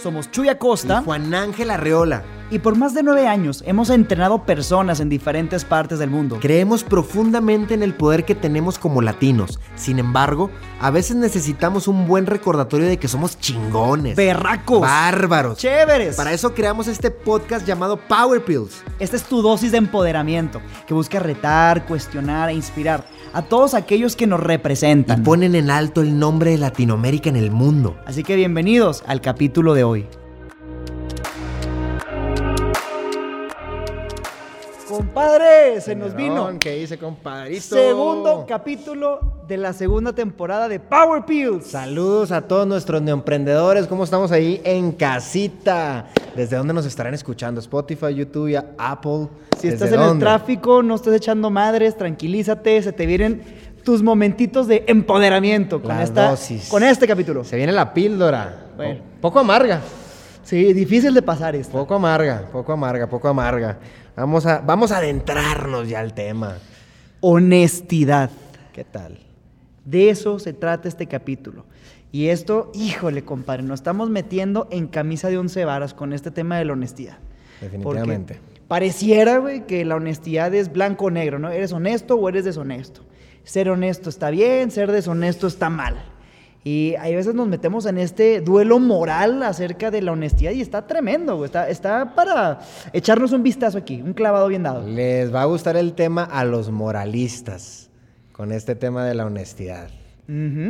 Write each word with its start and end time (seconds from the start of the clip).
Somos 0.00 0.30
Chuy 0.30 0.48
Acosta. 0.48 1.00
Y 1.00 1.04
Juan 1.04 1.34
Ángel 1.34 1.70
Arreola. 1.70 2.22
Y 2.52 2.60
por 2.60 2.76
más 2.76 2.94
de 2.94 3.02
nueve 3.02 3.26
años 3.26 3.64
hemos 3.66 3.90
entrenado 3.90 4.44
personas 4.44 5.00
en 5.00 5.08
diferentes 5.08 5.64
partes 5.64 5.98
del 5.98 6.08
mundo. 6.08 6.38
Creemos 6.40 6.84
profundamente 6.84 7.74
en 7.74 7.82
el 7.82 7.94
poder 7.94 8.24
que 8.24 8.36
tenemos 8.36 8.78
como 8.78 9.02
latinos. 9.02 9.58
Sin 9.74 9.98
embargo, 9.98 10.52
a 10.80 10.90
veces 10.90 11.16
necesitamos 11.16 11.88
un 11.88 12.06
buen 12.06 12.26
recordatorio 12.26 12.86
de 12.86 12.96
que 12.96 13.08
somos 13.08 13.36
chingones. 13.40 14.14
Berracos. 14.14 14.82
Bárbaros. 14.82 15.58
Chéveres. 15.58 16.14
Para 16.14 16.32
eso 16.32 16.54
creamos 16.54 16.86
este 16.86 17.10
podcast 17.10 17.66
llamado 17.66 17.96
Power 17.96 18.44
Pills. 18.44 18.84
Esta 19.00 19.16
es 19.16 19.24
tu 19.24 19.42
dosis 19.42 19.72
de 19.72 19.78
empoderamiento 19.78 20.62
que 20.86 20.94
busca 20.94 21.18
retar, 21.18 21.86
cuestionar 21.86 22.50
e 22.50 22.54
inspirar 22.54 23.04
a 23.34 23.42
todos 23.42 23.74
aquellos 23.74 24.16
que 24.16 24.26
nos 24.26 24.40
representan. 24.40 25.20
Y 25.20 25.24
ponen 25.24 25.54
en 25.54 25.70
alto 25.70 26.00
el 26.00 26.18
nombre 26.18 26.52
de 26.52 26.58
Latinoamérica 26.58 27.28
en 27.28 27.36
el 27.36 27.50
mundo. 27.50 27.96
Así 28.06 28.22
que 28.22 28.36
bienvenidos 28.36 29.02
al 29.06 29.20
capítulo 29.20 29.74
de 29.74 29.84
hoy. 29.84 30.06
Compadre, 34.96 35.80
se 35.80 35.96
nos 35.96 36.14
vino. 36.14 36.48
¿Qué 36.60 36.76
dice, 36.76 36.98
compadrito? 36.98 37.74
Segundo 37.74 38.44
capítulo 38.46 39.42
de 39.48 39.56
la 39.56 39.72
segunda 39.72 40.12
temporada 40.12 40.68
de 40.68 40.78
Power 40.78 41.24
Pills. 41.24 41.66
Saludos 41.66 42.30
a 42.30 42.42
todos 42.42 42.66
nuestros 42.66 43.02
neoemprendedores. 43.02 43.88
¿Cómo 43.88 44.04
estamos 44.04 44.30
ahí 44.30 44.60
en 44.64 44.92
casita? 44.92 46.06
¿Desde 46.36 46.56
dónde 46.56 46.74
nos 46.74 46.86
estarán 46.86 47.12
escuchando? 47.12 47.60
Spotify, 47.60 48.14
YouTube 48.14 48.48
y 48.48 48.56
Apple. 48.56 49.28
Si 49.58 49.68
estás 49.68 49.90
en 49.90 50.00
el 50.00 50.18
tráfico, 50.20 50.82
no 50.82 50.94
estés 50.94 51.14
echando 51.14 51.50
madres, 51.50 51.96
tranquilízate, 51.96 52.80
se 52.82 52.92
te 52.92 53.06
vienen 53.06 53.42
tus 53.82 54.02
momentitos 54.02 54.68
de 54.68 54.84
empoderamiento 54.86 55.82
con, 55.82 55.98
esta, 56.00 56.36
con 56.68 56.84
este 56.84 57.06
capítulo. 57.06 57.42
Se 57.42 57.56
viene 57.56 57.72
la 57.72 57.92
píldora. 57.92 58.66
Bueno. 58.76 59.00
Poco 59.20 59.40
amarga. 59.40 59.80
Sí, 60.44 60.72
difícil 60.72 61.14
de 61.14 61.22
pasar 61.22 61.56
esto. 61.56 61.72
Poco 61.72 61.94
amarga, 61.94 62.48
poco 62.52 62.72
amarga, 62.72 63.08
poco 63.08 63.28
amarga. 63.28 63.78
Vamos 64.14 64.46
a, 64.46 64.60
vamos 64.60 64.92
a 64.92 64.98
adentrarnos 64.98 65.88
ya 65.88 66.00
al 66.00 66.14
tema. 66.14 66.58
Honestidad. 67.20 68.30
¿Qué 68.72 68.84
tal? 68.84 69.18
De 69.84 70.10
eso 70.10 70.38
se 70.38 70.52
trata 70.52 70.88
este 70.88 71.06
capítulo. 71.06 71.64
Y 72.12 72.28
esto, 72.28 72.70
híjole, 72.74 73.24
compadre, 73.24 73.64
nos 73.64 73.80
estamos 73.80 74.08
metiendo 74.10 74.68
en 74.70 74.86
camisa 74.86 75.28
de 75.28 75.38
once 75.38 75.64
varas 75.64 75.94
con 75.94 76.12
este 76.12 76.30
tema 76.30 76.58
de 76.58 76.64
la 76.64 76.74
honestidad. 76.74 77.18
Definitivamente. 77.60 78.38
pareciera, 78.68 79.38
güey, 79.38 79.66
que 79.66 79.84
la 79.84 79.96
honestidad 79.96 80.54
es 80.54 80.72
blanco 80.72 81.06
o 81.06 81.10
negro, 81.10 81.38
¿no? 81.38 81.50
¿Eres 81.50 81.72
honesto 81.72 82.16
o 82.16 82.28
eres 82.28 82.44
deshonesto? 82.44 83.02
Ser 83.42 83.70
honesto 83.70 84.10
está 84.10 84.30
bien, 84.30 84.70
ser 84.70 84.92
deshonesto 84.92 85.46
está 85.46 85.70
mal. 85.70 85.96
Y 86.66 86.94
hay 86.98 87.14
veces 87.14 87.34
nos 87.34 87.46
metemos 87.46 87.84
en 87.84 87.98
este 87.98 88.40
duelo 88.40 88.78
moral 88.78 89.42
acerca 89.42 89.90
de 89.90 90.00
la 90.00 90.12
honestidad 90.12 90.52
y 90.52 90.62
está 90.62 90.86
tremendo, 90.86 91.36
güey. 91.36 91.46
Está, 91.46 91.68
está 91.68 92.14
para 92.14 92.60
echarnos 92.94 93.32
un 93.32 93.42
vistazo 93.42 93.76
aquí, 93.76 94.00
un 94.00 94.14
clavado 94.14 94.48
bien 94.48 94.62
dado. 94.62 94.88
Les 94.88 95.32
va 95.32 95.42
a 95.42 95.44
gustar 95.44 95.76
el 95.76 95.92
tema 95.92 96.24
a 96.24 96.46
los 96.46 96.70
moralistas 96.70 97.90
con 98.32 98.50
este 98.50 98.74
tema 98.74 99.04
de 99.04 99.14
la 99.14 99.26
honestidad. 99.26 99.88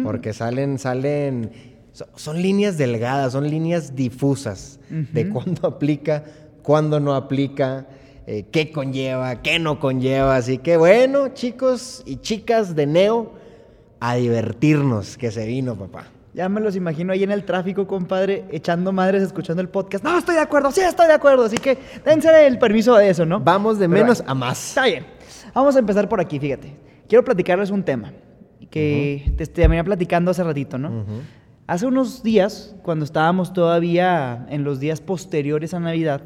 Porque 0.03 0.33
salen, 0.33 0.81
salen, 0.81 1.53
son, 1.93 2.43
líneas 2.43 2.77
delgadas, 2.77 3.33
son 3.33 3.49
líneas 3.49 3.95
difusas 3.95 4.81
de 4.91 5.29
cuándo 5.29 5.69
aplica, 5.69 6.25
cuándo 6.63 6.99
no 6.99 7.15
aplica. 7.15 7.87
Eh, 8.27 8.47
qué 8.51 8.73
conlleva, 8.73 9.43
qué 9.43 9.61
no 9.61 9.79
conlleva. 9.79 10.35
Así 10.35 10.59
que 10.59 10.77
bueno, 10.77 11.29
chicos 11.29 12.03
y 12.05 12.17
chicas 12.17 12.75
de 12.75 12.87
Neo, 12.87 13.35
a 14.01 14.15
divertirnos, 14.15 15.17
que 15.17 15.31
se 15.31 15.47
vino, 15.47 15.75
papá. 15.77 16.07
Ya 16.35 16.49
me 16.49 16.61
los 16.61 16.75
imagino 16.75 17.13
ahí 17.13 17.23
en 17.23 17.31
el 17.31 17.45
tráfico, 17.45 17.87
compadre, 17.87 18.45
echando 18.51 18.93
madres, 18.93 19.23
escuchando 19.23 19.63
el 19.63 19.69
podcast. 19.69 20.03
No, 20.03 20.19
estoy 20.19 20.35
de 20.35 20.41
acuerdo, 20.41 20.73
sí, 20.73 20.81
estoy 20.81 21.07
de 21.07 21.13
acuerdo. 21.13 21.45
Así 21.45 21.59
que 21.59 21.79
dense 22.05 22.47
el 22.47 22.59
permiso 22.59 22.97
de 22.97 23.09
eso, 23.09 23.25
¿no? 23.25 23.39
Vamos 23.39 23.79
de 23.79 23.87
menos 23.87 24.23
a 24.27 24.35
más. 24.35 24.71
Está 24.71 24.87
bien. 24.87 25.07
Vamos 25.55 25.77
a 25.77 25.79
empezar 25.79 26.09
por 26.09 26.21
aquí, 26.21 26.41
fíjate. 26.41 26.75
Quiero 27.09 27.25
platicarles 27.25 27.71
un 27.71 27.85
tema 27.85 28.13
que 28.69 29.33
te, 29.37 29.69
venía 29.69 29.85
platicando 29.85 30.33
hace 30.33 30.43
ratito, 30.43 30.77
¿no? 30.77 31.05
Hace 31.69 31.87
unos 31.87 32.25
días, 32.25 32.75
cuando 32.83 33.05
estábamos 33.05 33.53
todavía 33.53 34.47
en 34.51 34.65
los 34.65 34.81
días 34.81 35.01
posteriores 35.01 35.73
a 35.73 35.81
Navidad, 35.81 36.23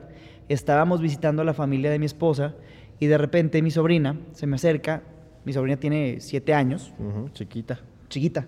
estábamos 0.48 1.02
visitando 1.02 1.42
a 1.42 1.44
la 1.44 1.52
familia 1.52 1.90
de 1.90 1.98
mi 1.98 2.06
esposa 2.06 2.54
y 2.98 3.06
de 3.06 3.18
repente 3.18 3.60
mi 3.60 3.70
sobrina 3.70 4.16
se 4.32 4.46
me 4.46 4.56
acerca 4.56 5.02
mi 5.48 5.54
sobrina 5.54 5.78
tiene 5.78 6.20
siete 6.20 6.52
años. 6.52 6.92
chiquita. 7.32 7.80
Chiquita. 8.10 8.46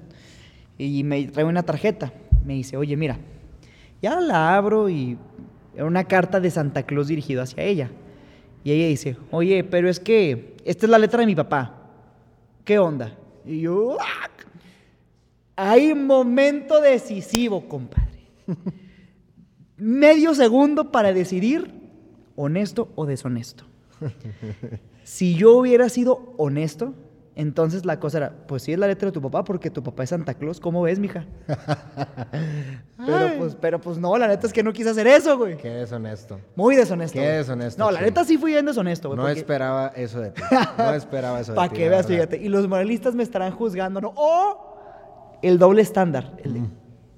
Y 0.77 1.03
me 1.03 1.25
trae 1.29 1.47
una 1.47 1.63
tarjeta. 1.63 2.13
Me 2.45 2.53
dice, 2.53 2.77
oye, 2.77 2.95
mira, 2.95 3.17
ya 4.03 4.21
la 4.21 4.55
abro 4.55 4.91
y 4.91 5.17
era 5.75 5.87
una 5.87 6.05
carta 6.05 6.41
de 6.41 6.51
Santa 6.51 6.83
Claus 6.83 7.09
dirigida 7.09 7.45
hacia 7.45 7.65
ella. 7.65 7.91
Y 8.65 8.73
ella 8.73 8.87
dice, 8.89 9.17
oye, 9.31 9.65
pero 9.65 9.89
es 9.89 9.99
que 9.99 10.57
esta 10.67 10.85
es 10.85 10.91
la 10.91 10.99
letra 10.99 11.21
de 11.21 11.27
mi 11.27 11.35
papá. 11.35 11.89
¿Qué 12.65 12.79
onda? 12.79 13.17
Y 13.47 13.63
yo, 13.63 13.97
¡ah! 13.99 14.29
hay 15.57 15.95
momento 15.95 16.83
decisivo, 16.83 17.67
compadre. 17.67 18.29
Medio 19.79 20.35
segundo 20.35 20.93
para 20.93 21.15
decidir 21.15 21.73
honesto 22.37 22.93
o 22.95 23.07
deshonesto. 23.07 23.65
Si 25.11 25.35
yo 25.35 25.57
hubiera 25.57 25.89
sido 25.89 26.35
honesto, 26.37 26.95
entonces 27.35 27.85
la 27.85 27.99
cosa 27.99 28.19
era, 28.19 28.47
pues 28.47 28.63
sí 28.63 28.73
es 28.73 28.79
la 28.79 28.87
letra 28.87 29.07
de 29.07 29.13
tu 29.13 29.21
papá 29.21 29.43
porque 29.43 29.69
tu 29.69 29.83
papá 29.83 30.05
es 30.05 30.11
Santa 30.11 30.35
Claus, 30.35 30.61
¿cómo 30.61 30.83
ves, 30.83 31.01
mija? 31.01 31.27
pero 32.97 33.33
pues, 33.37 33.57
pero 33.61 33.81
pues 33.81 33.99
no, 33.99 34.17
la 34.17 34.29
neta 34.29 34.47
es 34.47 34.53
que 34.53 34.63
no 34.63 34.73
quise 34.73 34.91
hacer 34.91 35.09
eso, 35.09 35.37
güey. 35.37 35.57
Qué 35.57 35.69
deshonesto. 35.69 36.39
Muy 36.55 36.77
deshonesto. 36.77 37.19
Qué 37.19 37.27
deshonesto. 37.27 37.83
No, 37.83 37.91
la 37.91 38.03
neta 38.03 38.25
sí 38.25 38.39
fui 38.39 38.53
bien 38.53 38.65
deshonesto, 38.65 39.09
güey. 39.09 39.19
No 39.19 39.29
esperaba 39.29 39.89
eso 39.97 40.21
de 40.21 40.31
ti. 40.31 40.43
No 40.79 40.95
esperaba 40.95 41.41
eso 41.41 41.55
de 41.55 41.57
ti. 41.57 41.61
Para 41.61 41.73
que 41.73 41.89
veas, 41.89 42.07
fíjate. 42.07 42.37
Y 42.37 42.49
los 42.49 42.69
moralistas 42.69 43.17
me 43.17 43.25
estarán 43.25 43.51
juzgando, 43.51 44.01
¿no? 44.01 44.13
O 44.15 45.39
el 45.43 45.59
doble 45.59 45.83
estándar. 45.83 46.37
El 46.45 46.69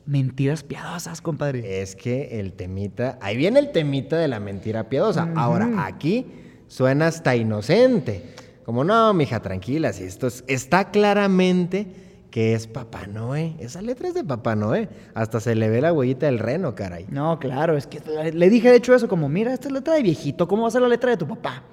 mentiras 0.07 0.63
piadosas, 0.63 1.21
compadre. 1.21 1.83
Es 1.83 1.95
que 1.95 2.41
el 2.41 2.55
temita, 2.55 3.19
ahí 3.21 3.37
viene 3.37 3.59
el 3.59 3.71
temita 3.71 4.17
de 4.17 4.29
la 4.29 4.41
mentira 4.41 4.89
piadosa. 4.89 5.29
Ahora, 5.37 5.69
aquí 5.85 6.27
suena 6.73 7.09
hasta 7.09 7.37
inocente. 7.37 8.35
Como, 8.65 8.83
no, 8.83 9.13
mija, 9.13 9.41
tranquila, 9.41 9.93
si 9.93 10.05
esto 10.05 10.29
está 10.47 10.91
claramente 10.91 11.87
que 12.31 12.55
es 12.55 12.67
Papá 12.67 13.07
Noé. 13.07 13.55
Esa 13.59 13.83
letra 13.83 14.09
es 14.09 14.15
de 14.15 14.25
Papá 14.25 14.57
Noé. 14.57 14.89
Hasta 15.13 15.39
se 15.39 15.55
le 15.55 15.69
ve 15.69 15.83
la 15.83 15.93
huellita 15.93 16.25
del 16.25 16.39
reno, 16.39 16.75
caray. 16.75 17.05
No, 17.11 17.39
claro, 17.39 17.77
es 17.77 17.87
que 17.87 18.01
le 18.33 18.49
dije 18.49 18.71
de 18.71 18.77
hecho 18.77 18.95
eso, 18.95 19.07
como, 19.07 19.29
mira, 19.29 19.53
esta 19.53 19.69
es 19.69 19.75
letra 19.75 19.95
de 19.95 20.03
viejito, 20.03 20.49
¿cómo 20.49 20.63
va 20.63 20.69
a 20.69 20.71
ser 20.71 20.81
la 20.81 20.89
letra 20.89 21.11
de 21.11 21.19
tu 21.19 21.29
papá? 21.29 21.65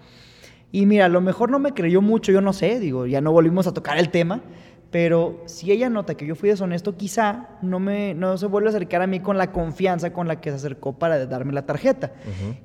Y 0.74 0.86
mira, 0.86 1.06
a 1.06 1.09
lo 1.09 1.22
mejor 1.22 1.50
no 1.50 1.59
me 1.59 1.74
creyó 1.74 2.02
mucho, 2.02 2.34
yo 2.34 2.42
no 2.42 2.52
sé, 2.52 2.82
digo, 2.82 3.06
ya 3.06 3.22
no 3.22 3.32
volvimos 3.32 3.68
a 3.68 3.74
tocar 3.74 3.98
el 3.98 4.09
tema, 4.09 4.42
pero 4.92 5.44
si 5.46 5.72
ella 5.72 5.90
nota 5.90 6.16
que 6.16 6.26
yo 6.26 6.36
fui 6.36 6.50
deshonesto, 6.50 6.98
quizá 6.98 7.50
no, 7.62 7.80
me, 7.80 8.16
no 8.16 8.38
se 8.38 8.48
vuelve 8.48 8.70
a 8.70 8.72
acercar 8.72 9.02
a 9.02 9.08
mí 9.08 9.20
con 9.20 9.38
la 9.38 9.52
confianza 9.52 10.12
con 10.12 10.28
la 10.28 10.42
que 10.42 10.50
se 10.50 10.56
acercó 10.56 10.94
para 10.94 11.26
darme 11.28 11.54
la 11.54 11.66
tarjeta. 11.66 12.14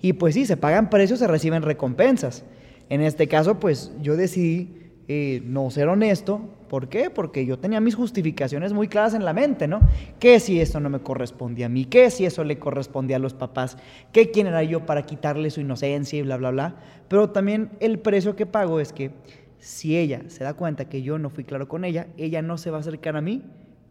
Y 0.01 0.15
pues 0.15 0.35
sí, 0.35 0.47
se 0.47 0.57
pagan 0.57 0.89
precios, 0.89 1.19
se 1.19 1.27
reciben 1.27 1.63
recompensas. 1.63 2.45
En 2.89 3.03
este 3.03 3.29
caso, 3.29 3.61
pues 3.61 3.93
yo 4.01 4.17
decidí 4.17 4.85
eh, 5.07 5.43
no 5.45 5.71
ser 5.71 5.89
honesto. 5.89 6.41
¿Por 6.69 6.89
qué? 6.89 7.11
Porque 7.11 7.45
yo 7.45 7.59
tenía 7.59 7.79
mis 7.79 7.95
justificaciones 7.95 8.73
muy 8.73 8.89
claras 8.89 9.13
en 9.13 9.25
la 9.25 9.35
mente, 9.35 9.69
¿no? 9.69 9.81
¿Qué 10.19 10.41
si 10.41 10.61
eso 10.61 10.81
no 10.81 10.89
me 10.89 11.01
correspondía 11.01 11.67
a 11.67 11.69
mí? 11.69 11.85
¿Qué 11.85 12.11
si 12.11 12.25
eso 12.25 12.43
le 12.43 12.59
correspondía 12.59 13.17
a 13.17 13.21
los 13.21 13.35
papás? 13.35 13.77
¿Qué 14.13 14.31
quién 14.31 14.47
era 14.47 14.63
yo 14.63 14.87
para 14.87 15.05
quitarle 15.05 15.51
su 15.51 15.61
inocencia 15.61 16.19
y 16.19 16.23
bla, 16.23 16.39
bla, 16.39 16.51
bla? 16.51 16.77
Pero 17.09 17.31
también 17.31 17.71
el 17.81 17.99
precio 17.99 18.35
que 18.35 18.47
pago 18.47 18.81
es 18.81 18.93
que 18.93 19.13
si 19.65 19.97
ella 19.97 20.23
se 20.29 20.45
da 20.45 20.53
cuenta 20.53 20.85
que 20.91 21.03
yo 21.03 21.19
no 21.19 21.31
fui 21.31 21.43
claro 21.43 21.69
con 21.69 21.87
ella, 21.87 22.09
ella 22.19 22.43
no 22.43 22.59
se 22.59 22.71
va 22.71 22.77
a 22.77 22.81
acercar 22.81 23.17
a 23.17 23.23
mí 23.23 23.43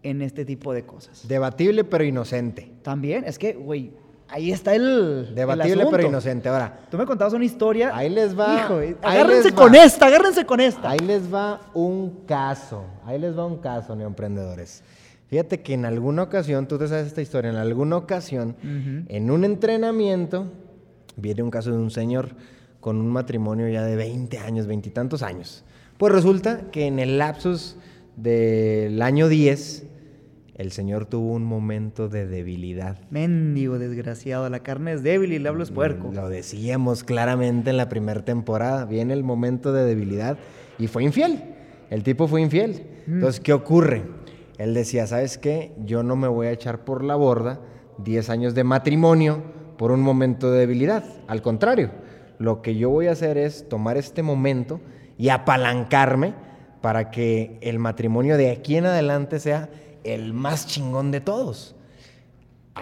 en 0.03 0.21
este 0.21 0.45
tipo 0.45 0.71
de 0.71 0.85
cosas. 0.85 1.27
Debatible 1.27 1.83
pero 1.83 2.03
inocente. 2.03 2.71
También, 2.83 3.23
es 3.25 3.39
que, 3.39 3.53
güey, 3.53 3.91
ahí 4.27 4.51
está 4.51 4.75
el. 4.75 5.33
Debatible 5.33 5.87
pero 5.89 6.07
inocente. 6.07 6.47
Ahora. 6.47 6.79
Tú 6.91 6.97
me 6.97 7.07
contabas 7.07 7.33
una 7.33 7.45
historia. 7.45 7.89
Ahí 7.95 8.11
les 8.11 8.37
va. 8.37 8.55
Hijo, 8.55 8.79
agárrense 9.01 9.51
con 9.51 9.73
esta, 9.73 10.05
agárrense 10.05 10.45
con 10.45 10.59
esta. 10.59 10.91
Ahí 10.91 10.99
les 10.99 11.33
va 11.33 11.59
un 11.73 12.23
caso. 12.27 12.85
Ahí 13.03 13.17
les 13.17 13.35
va 13.35 13.43
un 13.43 13.57
caso, 13.57 13.95
neoemprendedores. 13.95 14.83
Fíjate 15.27 15.63
que 15.63 15.73
en 15.73 15.85
alguna 15.85 16.21
ocasión, 16.21 16.67
tú 16.67 16.77
te 16.77 16.87
sabes 16.87 17.07
esta 17.07 17.23
historia, 17.23 17.49
en 17.49 17.57
alguna 17.57 17.97
ocasión, 17.97 18.55
en 18.61 19.31
un 19.31 19.43
entrenamiento, 19.43 20.51
viene 21.15 21.41
un 21.41 21.49
caso 21.49 21.71
de 21.71 21.77
un 21.77 21.89
señor 21.89 22.35
con 22.83 22.97
un 22.97 23.07
matrimonio 23.07 23.69
ya 23.69 23.81
de 23.81 23.95
20 23.95 24.39
años, 24.39 24.67
veintitantos 24.67 25.23
años. 25.23 25.63
Pues 25.97 26.11
resulta 26.11 26.69
que 26.69 26.85
en 26.85 26.99
el 26.99 27.17
lapsus 27.17 27.77
del 28.17 29.01
año 29.01 29.29
10, 29.29 29.85
el 30.55 30.71
Señor 30.73 31.05
tuvo 31.05 31.31
un 31.31 31.45
momento 31.45 32.09
de 32.09 32.27
debilidad. 32.27 32.99
Mendigo 33.09 33.79
desgraciado, 33.79 34.49
la 34.49 34.59
carne 34.63 34.91
es 34.91 35.01
débil 35.01 35.31
y 35.31 35.37
el 35.37 35.47
hablo 35.47 35.63
es 35.63 35.71
puerco. 35.71 36.11
Lo 36.13 36.27
decíamos 36.27 37.05
claramente 37.05 37.69
en 37.69 37.77
la 37.77 37.87
primera 37.87 38.25
temporada. 38.25 38.83
Viene 38.83 39.13
el 39.13 39.23
momento 39.23 39.71
de 39.71 39.85
debilidad 39.85 40.37
y 40.77 40.87
fue 40.87 41.05
infiel. 41.05 41.41
El 41.89 42.03
tipo 42.03 42.27
fue 42.27 42.41
infiel. 42.41 42.85
Mm. 43.07 43.13
Entonces, 43.13 43.39
¿qué 43.39 43.53
ocurre? 43.53 44.03
Él 44.57 44.73
decía, 44.73 45.07
¿sabes 45.07 45.37
qué? 45.37 45.71
Yo 45.85 46.03
no 46.03 46.17
me 46.17 46.27
voy 46.27 46.47
a 46.47 46.51
echar 46.51 46.83
por 46.83 47.01
la 47.01 47.15
borda 47.15 47.61
10 48.03 48.29
años 48.29 48.53
de 48.55 48.65
matrimonio 48.65 49.41
por 49.77 49.93
un 49.93 50.01
momento 50.01 50.51
de 50.51 50.59
debilidad. 50.59 51.05
Al 51.27 51.41
contrario, 51.41 52.02
lo 52.43 52.61
que 52.61 52.75
yo 52.75 52.89
voy 52.89 53.07
a 53.07 53.13
hacer 53.13 53.37
es 53.37 53.69
tomar 53.69 53.95
este 53.95 54.21
momento 54.21 54.81
y 55.17 55.29
apalancarme 55.29 56.33
para 56.81 57.09
que 57.09 57.57
el 57.61 57.79
matrimonio 57.79 58.35
de 58.35 58.51
aquí 58.51 58.75
en 58.75 58.85
adelante 58.85 59.39
sea 59.39 59.69
el 60.03 60.33
más 60.33 60.67
chingón 60.67 61.11
de 61.11 61.21
todos. 61.21 61.73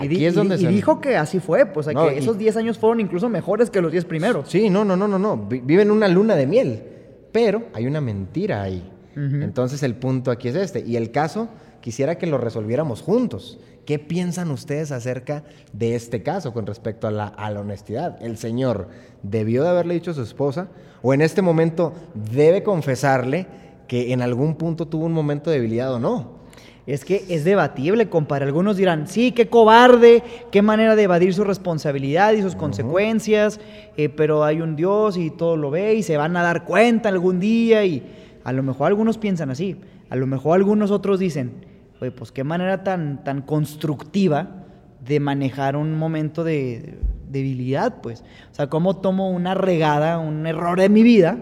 y, 0.01 0.07
dijo 0.07 0.99
que 0.99 1.15
así 1.15 1.39
fue, 1.39 1.67
pues 1.67 1.85
que 1.85 2.17
esos 2.17 2.39
10 2.39 2.57
años 2.57 2.79
fueron 2.79 3.01
incluso 3.01 3.29
mejores 3.29 3.69
que 3.69 3.81
los 3.81 3.91
10 3.91 4.05
primeros. 4.05 4.49
Sí, 4.49 4.71
no, 4.71 4.83
no, 4.83 4.95
no, 4.95 5.07
no, 5.07 5.19
no. 5.19 5.37
Viven 5.37 5.91
una 5.91 6.07
luna 6.07 6.35
de 6.35 6.47
miel, 6.47 6.83
pero 7.31 7.67
hay 7.75 7.85
una 7.85 8.01
mentira 8.01 8.63
ahí. 8.63 8.83
Entonces 9.15 9.83
el 9.83 9.93
punto 9.93 10.31
aquí 10.31 10.47
es 10.47 10.55
este. 10.55 10.79
Y 10.79 10.95
el 10.95 11.11
caso, 11.11 11.49
quisiera 11.81 12.17
que 12.17 12.25
lo 12.25 12.39
resolviéramos 12.39 13.03
juntos. 13.03 13.59
¿Qué 13.85 13.99
piensan 13.99 14.51
ustedes 14.51 14.91
acerca 14.91 15.43
de 15.73 15.95
este 15.95 16.21
caso 16.21 16.53
con 16.53 16.65
respecto 16.65 17.07
a 17.07 17.11
la, 17.11 17.27
a 17.27 17.49
la, 17.49 17.61
honestidad? 17.61 18.21
¿El 18.21 18.37
Señor 18.37 18.89
debió 19.23 19.63
de 19.63 19.69
haberle 19.69 19.95
dicho 19.95 20.11
a 20.11 20.13
su 20.13 20.21
esposa 20.21 20.67
o 21.01 21.13
en 21.13 21.21
este 21.21 21.41
momento 21.41 21.93
debe 22.13 22.63
confesarle 22.63 23.47
que 23.87 24.13
en 24.13 24.21
algún 24.21 24.55
punto 24.55 24.87
tuvo 24.87 25.05
un 25.05 25.13
momento 25.13 25.49
de 25.49 25.57
debilidad 25.57 25.93
o 25.93 25.99
no? 25.99 26.41
Es 26.87 27.05
que 27.05 27.25
es 27.29 27.43
debatible, 27.43 28.09
compadre. 28.09 28.45
Algunos 28.45 28.75
dirán, 28.75 29.07
sí, 29.07 29.31
qué 29.31 29.47
cobarde, 29.47 30.23
qué 30.51 30.61
manera 30.61 30.95
de 30.95 31.03
evadir 31.03 31.33
su 31.33 31.43
responsabilidad 31.43 32.33
y 32.33 32.41
sus 32.41 32.55
consecuencias, 32.55 33.59
eh, 33.97 34.09
pero 34.09 34.43
hay 34.43 34.61
un 34.61 34.75
Dios 34.75 35.15
y 35.17 35.29
todo 35.29 35.57
lo 35.57 35.69
ve 35.69 35.95
y 35.95 36.03
se 36.03 36.17
van 36.17 36.35
a 36.37 36.43
dar 36.43 36.65
cuenta 36.65 37.09
algún 37.09 37.39
día 37.39 37.85
y 37.85 38.03
a 38.43 38.51
lo 38.51 38.63
mejor 38.63 38.87
algunos 38.87 39.17
piensan 39.17 39.51
así, 39.51 39.77
a 40.09 40.15
lo 40.15 40.25
mejor 40.25 40.57
algunos 40.57 40.89
otros 40.89 41.19
dicen, 41.19 41.70
oye, 42.01 42.11
pues 42.11 42.31
qué 42.31 42.43
manera 42.43 42.83
tan, 42.83 43.23
tan 43.23 43.41
constructiva 43.41 44.65
de 45.05 45.19
manejar 45.19 45.75
un 45.75 45.97
momento 45.97 46.43
de 46.43 46.99
debilidad, 47.29 48.01
pues. 48.01 48.23
O 48.51 48.55
sea, 48.55 48.67
cómo 48.67 48.97
tomo 48.97 49.29
una 49.29 49.53
regada, 49.53 50.19
un 50.19 50.45
error 50.45 50.79
de 50.79 50.89
mi 50.89 51.03
vida 51.03 51.37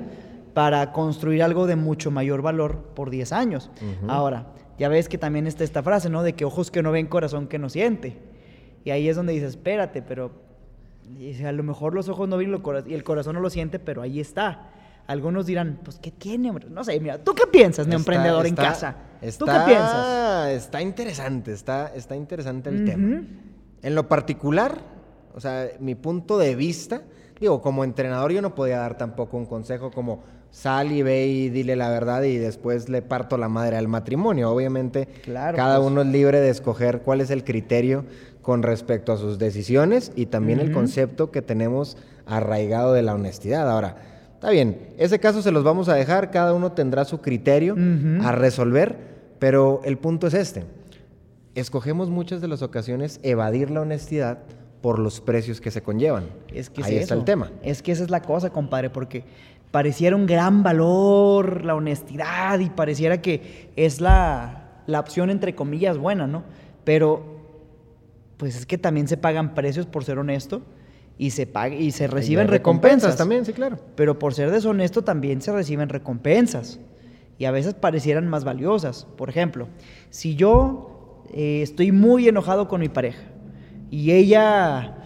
para 0.54 0.92
construir 0.92 1.44
algo 1.44 1.68
de 1.68 1.76
mucho 1.76 2.12
mayor 2.12 2.42
valor 2.42 2.92
por 2.96 3.10
10 3.10 3.32
años. 3.34 3.72
Ahora, 4.08 4.48
ya 4.78 4.90
ves 4.90 5.10
que 5.10 5.18
también 5.18 5.48
está 5.48 5.64
esta 5.64 5.84
frase, 5.84 6.10
¿no? 6.10 6.24
De 6.24 6.34
que 6.34 6.46
ojos 6.46 6.72
que 6.72 6.84
no 6.84 6.92
ven, 6.92 7.08
corazón 7.08 7.48
que 7.48 7.60
no 7.60 7.70
siente. 7.70 8.18
Y 8.84 8.92
ahí 8.92 9.10
es 9.10 9.16
donde 9.16 9.34
dices, 9.34 9.52
espérate, 9.52 10.02
pero 10.02 10.32
a 11.46 11.52
lo 11.52 11.64
mejor 11.64 11.94
los 11.94 12.08
ojos 12.10 12.30
no 12.30 12.38
ven 12.38 12.62
y 12.88 12.94
el 12.94 13.04
corazón 13.04 13.36
no 13.36 13.42
lo 13.42 13.50
siente, 13.50 13.80
pero 13.80 14.02
ahí 14.02 14.20
está. 14.20 14.70
Algunos 15.10 15.48
dirán, 15.48 15.80
pues, 15.84 15.98
¿qué 15.98 16.12
tiene? 16.12 16.52
No 16.52 16.84
sé, 16.84 17.00
mira, 17.00 17.18
¿tú 17.18 17.34
qué 17.34 17.48
piensas, 17.48 17.88
mi 17.88 17.96
emprendedor 17.96 18.46
en 18.46 18.54
casa? 18.54 18.96
¿Tú 19.40 19.46
qué 19.46 19.60
piensas? 19.66 20.50
Está 20.52 20.84
interesante, 20.84 21.52
está, 21.52 21.92
está 21.96 22.16
interesante 22.16 22.70
el 22.70 22.86
tema. 22.86 23.24
En 23.82 23.96
lo 23.96 24.08
particular, 24.08 24.78
o 25.34 25.40
sea, 25.40 25.68
mi 25.80 25.96
punto 25.96 26.38
de 26.38 26.54
vista, 26.54 27.02
digo, 27.40 27.60
como 27.60 27.84
entrenador 27.84 28.32
yo 28.32 28.44
no 28.44 28.54
podía 28.54 28.78
dar 28.78 29.00
tampoco 29.00 29.36
un 29.38 29.48
consejo 29.48 29.90
como 29.90 30.22
sal 30.52 30.92
y 30.92 31.02
ve 31.02 31.26
y 31.26 31.50
dile 31.50 31.76
la 31.76 31.90
verdad 31.90 32.22
y 32.22 32.38
después 32.38 32.88
le 32.88 33.02
parto 33.02 33.36
la 33.40 33.50
madre 33.50 33.78
al 33.78 33.88
matrimonio. 33.88 34.52
Obviamente, 34.52 35.08
cada 35.34 35.78
pues. 35.78 35.92
uno 35.92 36.02
es 36.02 36.08
libre 36.08 36.40
de 36.40 36.52
escoger 36.52 37.02
cuál 37.02 37.22
es 37.22 37.32
el 37.32 37.44
criterio 37.44 38.06
con 38.44 38.62
respecto 38.62 39.12
a 39.12 39.18
sus 39.18 39.40
decisiones 39.40 40.12
y 40.16 40.28
también 40.28 40.60
el 40.60 40.72
concepto 40.72 41.32
que 41.32 41.42
tenemos 41.42 41.98
arraigado 42.28 42.94
de 42.94 43.02
la 43.02 43.16
honestidad. 43.16 43.68
Ahora, 43.68 44.19
está 44.40 44.52
bien, 44.52 44.94
ese 44.98 45.20
caso 45.20 45.42
se 45.42 45.52
los 45.52 45.66
vamos 45.66 45.90
a 45.90 45.96
dejar, 45.96 46.32
cada 46.32 46.54
uno 46.54 46.72
tendrá 46.72 47.04
su 47.04 47.20
criterio 47.20 47.76
a 48.24 48.32
resolver, 48.32 48.96
pero 49.38 49.82
el 49.84 49.98
punto 49.98 50.28
es 50.28 50.34
este. 50.34 50.64
Escogemos 51.56 52.10
muchas 52.10 52.40
de 52.40 52.48
las 52.48 52.62
ocasiones 52.62 53.20
evadir 53.22 53.70
la 53.70 53.82
honestidad 53.82 54.40
por 54.80 54.98
los 54.98 55.20
precios 55.20 55.60
que 55.60 55.72
se 55.72 55.82
conllevan. 55.82 56.30
Es 56.54 56.70
que 56.70 56.82
Ahí 56.86 56.96
está 56.96 57.16
el 57.16 57.26
tema. 57.26 57.52
Es 57.64 57.82
que 57.82 57.92
esa 57.92 58.02
es 58.02 58.10
la 58.10 58.22
cosa, 58.22 58.50
compadre, 58.50 58.90
porque 58.90 59.26
pareciera 59.72 60.16
un 60.16 60.26
gran 60.26 60.64
valor 60.64 61.66
la 61.66 61.76
honestidad 61.76 62.60
y 62.60 62.70
pareciera 62.70 63.22
que 63.22 63.72
es 63.76 64.00
la, 64.00 64.84
la 64.88 65.02
opción 65.02 65.32
entre 65.32 65.54
comillas 65.54 65.98
buena, 65.98 66.28
¿no? 66.28 66.46
Pero 66.86 67.24
pues 68.38 68.56
es 68.56 68.66
que 68.66 68.78
también 68.78 69.10
se 69.10 69.18
pagan 69.18 69.54
precios 69.54 69.86
por 69.86 70.06
ser 70.06 70.18
honesto 70.18 70.62
y 71.20 71.32
se 71.32 71.52
y 71.78 71.92
se 71.92 72.08
reciben 72.08 72.48
recompensas. 72.48 73.18
también, 73.18 73.46
sí, 73.46 73.52
claro. 73.52 73.78
Pero 73.96 74.18
por 74.18 74.34
ser 74.34 74.52
deshonesto 74.52 75.04
también 75.04 75.42
se 75.42 75.52
reciben 75.52 75.90
recompensas 75.90 76.80
y 77.38 77.44
a 77.44 77.52
veces 77.52 77.74
parecieran 77.74 78.30
más 78.30 78.46
valiosas. 78.46 79.06
Por 79.18 79.30
ejemplo, 79.30 79.68
si 80.10 80.36
yo 80.36 81.26
eh, 81.34 81.60
estoy 81.62 81.92
muy 81.92 82.30
enojado 82.30 82.70
con 82.70 82.80
mi 82.80 82.88
pareja 82.88 83.22
y 83.92 84.12
ella 84.12 85.04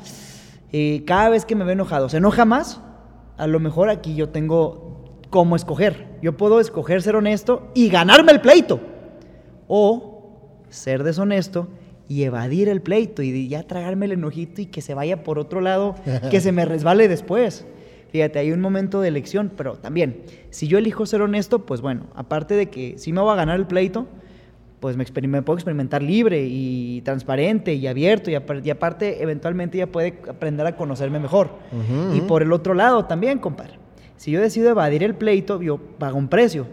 eh, 0.71 1.04
cada 1.07 1.30
vez 1.30 1.45
que 1.45 1.56
me 1.56 1.65
ve 1.65 1.74
enojado 1.74 2.07
se 2.10 2.18
enoja 2.18 2.45
más, 2.45 2.80
a 3.38 3.48
lo 3.48 3.60
mejor 3.60 3.89
aquí 3.89 4.13
yo 4.13 4.30
tengo 4.30 5.18
cómo 5.31 5.56
escoger. 5.56 6.19
Yo 6.21 6.38
puedo 6.38 6.60
escoger 6.60 7.01
ser 7.01 7.15
honesto 7.15 7.71
y 7.74 7.89
ganarme 7.89 8.33
el 8.33 8.42
pleito. 8.42 8.80
O 9.68 10.60
ser 10.69 11.01
deshonesto 11.01 11.69
y 12.08 12.24
evadir 12.24 12.70
el 12.70 12.82
pleito 12.82 13.22
y 13.22 13.48
ya 13.48 13.64
tragarme 13.64 14.06
el 14.06 14.14
enojito 14.14 14.62
y 14.62 14.66
que 14.66 14.82
se 14.82 14.94
vaya 14.94 15.24
por 15.24 15.40
otro 15.40 15.62
lado, 15.62 15.96
que 16.32 16.42
se 16.42 16.52
me 16.52 16.66
resbale 16.66 17.08
después. 17.08 17.66
Fíjate, 18.10 18.38
hay 18.40 18.52
un 18.52 18.62
momento 18.62 19.02
de 19.02 19.08
elección, 19.08 19.52
pero 19.56 19.78
también, 19.78 20.22
si 20.52 20.68
yo 20.68 20.78
elijo 20.78 21.06
ser 21.06 21.22
honesto, 21.22 21.66
pues 21.66 21.82
bueno, 21.82 22.08
aparte 22.14 22.54
de 22.54 22.70
que 22.70 22.98
si 23.00 23.12
me 23.12 23.22
voy 23.22 23.34
a 23.34 23.36
ganar 23.36 23.58
el 23.58 23.66
pleito, 23.66 24.06
pues 24.80 24.98
me, 24.98 25.06
puedo 25.42 25.56
experimentar 25.56 26.04
libre 26.04 26.46
y 26.46 27.00
transparente 27.06 27.74
y 27.74 27.88
abierto 27.88 28.30
y, 28.30 28.36
aparte 28.36 29.24
eventualmente 29.24 29.78
ya 29.78 29.88
puede 29.88 30.20
aprender 30.28 30.68
a 30.68 30.76
conocerme 30.76 31.20
mejor. 31.20 31.52
Y 32.14 32.20
por 32.20 32.44
el 32.44 32.52
otro 32.52 32.74
lado 32.74 33.06
también, 33.06 33.40
compadre, 33.40 33.80
si 34.18 34.32
yo 34.32 34.42
decido 34.42 34.70
evadir 34.70 35.02
el 35.04 35.16
pleito, 35.16 35.62
yo 35.62 35.78
pago 35.78 36.18
un 36.18 36.28
precio, 36.28 36.68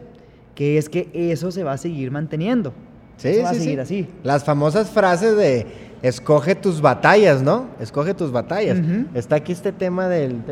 que 0.57 0.77
es 0.77 0.89
que 0.89 1.09
eso 1.15 1.53
se 1.53 1.63
va 1.63 1.75
a 1.75 1.79
seguir 1.79 2.11
manteniendo. 2.11 2.75
Sí, 3.21 3.39
va 3.43 3.51
a 3.51 3.55
seguir 3.55 3.81
así. 3.81 4.09
Las 4.23 4.45
famosas 4.45 4.91
frases 4.91 5.37
de 5.37 5.67
escoge 6.03 6.55
tus 6.55 6.81
batallas, 6.81 7.43
¿no? 7.43 7.69
Escoge 7.81 8.15
tus 8.15 8.33
batallas. 8.33 8.79
Está 9.15 9.37
aquí 9.37 9.53
este 9.53 9.73
tema 9.73 10.09
del... 10.09 10.43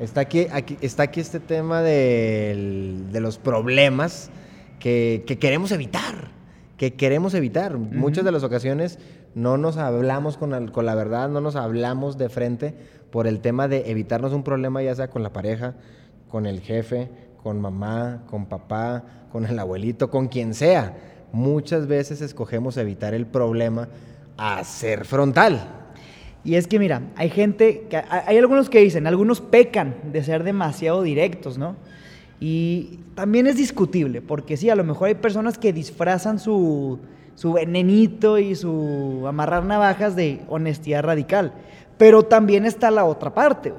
Está 0.00 0.22
aquí, 0.22 0.48
aquí, 0.52 0.76
está 0.80 1.04
aquí 1.04 1.20
este 1.20 1.38
tema 1.38 1.80
del, 1.80 3.12
de 3.12 3.20
los 3.20 3.38
problemas 3.38 4.30
que, 4.78 5.38
queremos 5.40 5.72
evitar, 5.72 6.30
que 6.76 6.94
queremos 6.94 7.32
evitar. 7.34 7.78
Muchas 7.78 8.24
de 8.24 8.32
las 8.32 8.42
ocasiones 8.42 8.98
no 9.34 9.56
nos 9.56 9.78
hablamos 9.78 10.36
con, 10.36 10.50
la 10.50 10.94
verdad, 10.94 11.30
no 11.30 11.40
nos 11.40 11.56
hablamos 11.56 12.18
de 12.18 12.28
frente 12.28 12.74
por 13.10 13.26
el 13.26 13.40
tema 13.40 13.66
de 13.68 13.90
evitarnos 13.90 14.32
un 14.32 14.42
problema, 14.42 14.82
ya 14.82 14.94
sea 14.94 15.08
con 15.08 15.22
la 15.22 15.32
pareja, 15.32 15.74
con 16.28 16.44
el 16.44 16.60
jefe, 16.60 17.08
con 17.42 17.60
mamá, 17.60 18.24
con 18.28 18.46
papá, 18.46 19.04
con 19.32 19.46
el 19.46 19.58
abuelito, 19.58 20.10
con 20.10 20.28
quien 20.28 20.52
sea. 20.52 21.13
Muchas 21.34 21.88
veces 21.88 22.20
escogemos 22.20 22.76
evitar 22.76 23.12
el 23.12 23.26
problema 23.26 23.88
a 24.36 24.62
ser 24.62 25.04
frontal. 25.04 25.68
Y 26.44 26.54
es 26.54 26.68
que 26.68 26.78
mira, 26.78 27.02
hay 27.16 27.28
gente, 27.28 27.88
que, 27.90 27.96
hay 27.96 28.38
algunos 28.38 28.70
que 28.70 28.78
dicen, 28.78 29.08
algunos 29.08 29.40
pecan 29.40 29.96
de 30.12 30.22
ser 30.22 30.44
demasiado 30.44 31.02
directos, 31.02 31.58
¿no? 31.58 31.74
Y 32.38 33.00
también 33.16 33.48
es 33.48 33.56
discutible, 33.56 34.22
porque 34.22 34.56
sí, 34.56 34.70
a 34.70 34.76
lo 34.76 34.84
mejor 34.84 35.08
hay 35.08 35.16
personas 35.16 35.58
que 35.58 35.72
disfrazan 35.72 36.38
su, 36.38 37.00
su 37.34 37.54
venenito 37.54 38.38
y 38.38 38.54
su 38.54 39.24
amarrar 39.26 39.64
navajas 39.64 40.14
de 40.14 40.40
honestidad 40.48 41.02
radical. 41.02 41.52
Pero 41.98 42.22
también 42.22 42.64
está 42.64 42.92
la 42.92 43.06
otra 43.06 43.34
parte, 43.34 43.72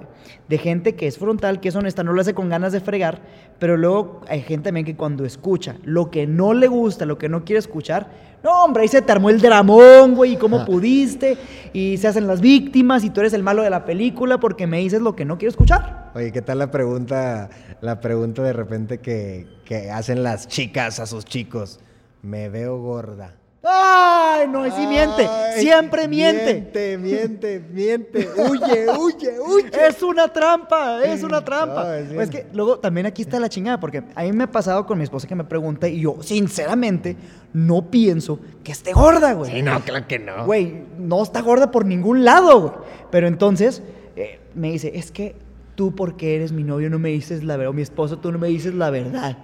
de 0.48 0.58
gente 0.58 0.96
que 0.96 1.08
es 1.08 1.17
frontal, 1.17 1.60
que 1.60 1.70
es 1.70 1.75
honesta, 1.75 2.03
no 2.03 2.13
lo 2.13 2.22
hace 2.22 2.34
con 2.34 2.50
ganas 2.50 2.72
de 2.72 2.79
fregar, 2.79 3.22
pero 3.60 3.77
luego 3.77 4.22
hay 4.27 4.41
gente 4.41 4.65
también 4.65 4.86
que 4.86 4.96
cuando 4.96 5.25
escucha 5.25 5.75
lo 5.84 6.12
que 6.12 6.27
no 6.27 6.53
le 6.53 6.67
gusta, 6.67 7.05
lo 7.05 7.17
que 7.17 7.29
no 7.29 7.46
quiere 7.46 7.60
escuchar, 7.60 8.10
no, 8.44 8.63
hombre, 8.63 8.84
ahí 8.84 8.88
se 8.88 9.01
te 9.01 9.12
armó 9.12 9.32
el 9.32 9.41
dramón, 9.41 10.13
güey, 10.13 10.34
y 10.34 10.38
cómo 10.38 10.65
pudiste, 10.65 11.38
y 11.74 11.98
se 11.98 12.08
hacen 12.08 12.27
las 12.27 12.41
víctimas, 12.41 13.03
y 13.03 13.10
tú 13.10 13.22
eres 13.22 13.34
el 13.34 13.41
malo 13.41 13.63
de 13.63 13.72
la 13.72 13.86
película 13.86 14.39
porque 14.39 14.67
me 14.67 14.79
dices 14.79 15.01
lo 15.01 15.15
que 15.15 15.25
no 15.25 15.38
quiero 15.38 15.50
escuchar. 15.50 16.12
Oye, 16.13 16.32
¿qué 16.32 16.41
tal 16.44 16.60
la 16.60 16.70
pregunta, 16.70 17.50
la 17.82 18.00
pregunta 18.01 18.44
de 18.44 18.53
repente 18.53 19.00
que, 19.00 19.48
que 19.65 19.89
hacen 19.89 20.22
las 20.22 20.48
chicas 20.48 21.00
a 21.00 21.08
sus 21.08 21.25
chicos? 21.25 21.79
Me 22.22 22.50
veo 22.50 22.79
gorda. 22.79 23.34
¡Ay, 23.67 24.48
no! 24.48 24.63
Sí 24.65 24.88
miente, 24.88 25.27
siempre 25.57 26.07
miente. 26.07 26.53
Miente, 26.53 26.98
miente, 26.98 27.60
miente. 27.72 28.29
Huye, 28.38 28.86
huye, 28.98 29.39
huye. 29.39 29.69
Es 29.88 30.03
una 30.03 30.27
trampa, 30.27 31.03
es 31.03 31.24
una 31.24 31.43
trampa. 31.43 31.98
es, 31.98 32.29
que 32.29 32.48
luego 32.53 32.79
también 32.79 33.05
aquí 33.05 33.24
está 33.24 33.39
la 33.39 33.50
chingada, 33.50 33.79
porque 33.79 34.03
a 34.13 34.24
mí 34.24 34.31
me 34.34 34.43
ha 34.43 34.51
pasado 34.51 34.86
con 34.86 34.98
mi 34.98 35.03
esposa 35.03 35.27
que 35.27 35.36
me 35.36 35.43
pregunta 35.43 35.88
y 35.88 36.01
yo, 36.01 36.17
sinceramente, 36.22 37.15
no 37.53 37.89
pienso 37.89 38.39
que 38.63 38.72
esté 38.72 38.93
gorda, 38.93 39.34
güey. 39.34 39.51
Sí, 39.51 39.62
no, 39.62 39.79
claro 39.81 40.07
que 40.07 40.19
no. 40.19 40.45
Güey, 40.45 40.84
no 40.98 41.24
está 41.24 41.41
gorda 41.41 41.72
por 41.72 41.86
ningún 41.86 42.24
lado, 42.24 42.62
güey. 42.62 42.74
Pero 43.12 43.27
entonces 43.27 43.81
eh, 44.15 44.39
me 44.53 44.72
dice, 44.72 44.91
es 44.95 45.12
que 45.12 45.36
tú 45.75 45.95
porque 45.95 46.36
eres 46.36 46.51
mi 46.51 46.63
novio 46.63 46.89
no 46.89 47.00
me 47.00 47.10
dices 47.10 47.43
la 47.43 47.57
verdad, 47.57 47.72
o 47.72 47.74
mi 47.74 47.81
esposo 47.81 48.19
tú 48.19 48.31
no 48.31 48.39
me 48.39 48.48
dices 48.48 48.74
la 48.74 48.89
verdad. 48.89 49.38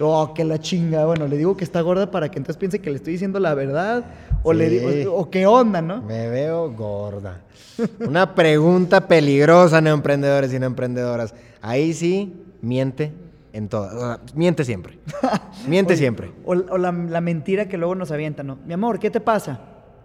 Oh, 0.00 0.34
que 0.34 0.44
la 0.44 0.58
chinga. 0.58 1.04
Bueno, 1.06 1.26
le 1.26 1.36
digo 1.36 1.56
que 1.56 1.64
está 1.64 1.80
gorda 1.80 2.10
para 2.10 2.30
que 2.30 2.38
entonces 2.38 2.58
piense 2.58 2.80
que 2.80 2.90
le 2.90 2.96
estoy 2.96 3.14
diciendo 3.14 3.40
la 3.40 3.54
verdad. 3.54 4.04
O, 4.42 4.52
le 4.52 4.68
digo, 4.68 5.14
o 5.14 5.30
qué 5.30 5.46
onda, 5.46 5.80
¿no? 5.80 6.02
Me 6.02 6.28
veo 6.28 6.70
gorda. 6.72 7.40
Una 8.06 8.34
pregunta 8.34 9.06
peligrosa, 9.08 9.80
neoemprendedores 9.80 10.52
y 10.52 10.58
neoemprendedoras. 10.58 11.34
Ahí 11.62 11.92
sí, 11.94 12.34
miente 12.62 13.12
en 13.52 13.68
todo. 13.68 13.86
O 13.96 13.98
sea, 13.98 14.20
miente 14.34 14.64
siempre. 14.64 14.98
Miente 15.66 15.96
siempre. 15.96 16.30
O, 16.44 16.52
o 16.52 16.78
la, 16.78 16.92
la 16.92 17.20
mentira 17.20 17.66
que 17.68 17.76
luego 17.78 17.94
nos 17.94 18.10
avientan, 18.12 18.46
¿no? 18.46 18.58
Mi 18.66 18.74
amor, 18.74 18.98
¿qué 18.98 19.10
te 19.10 19.20
pasa? 19.20 19.58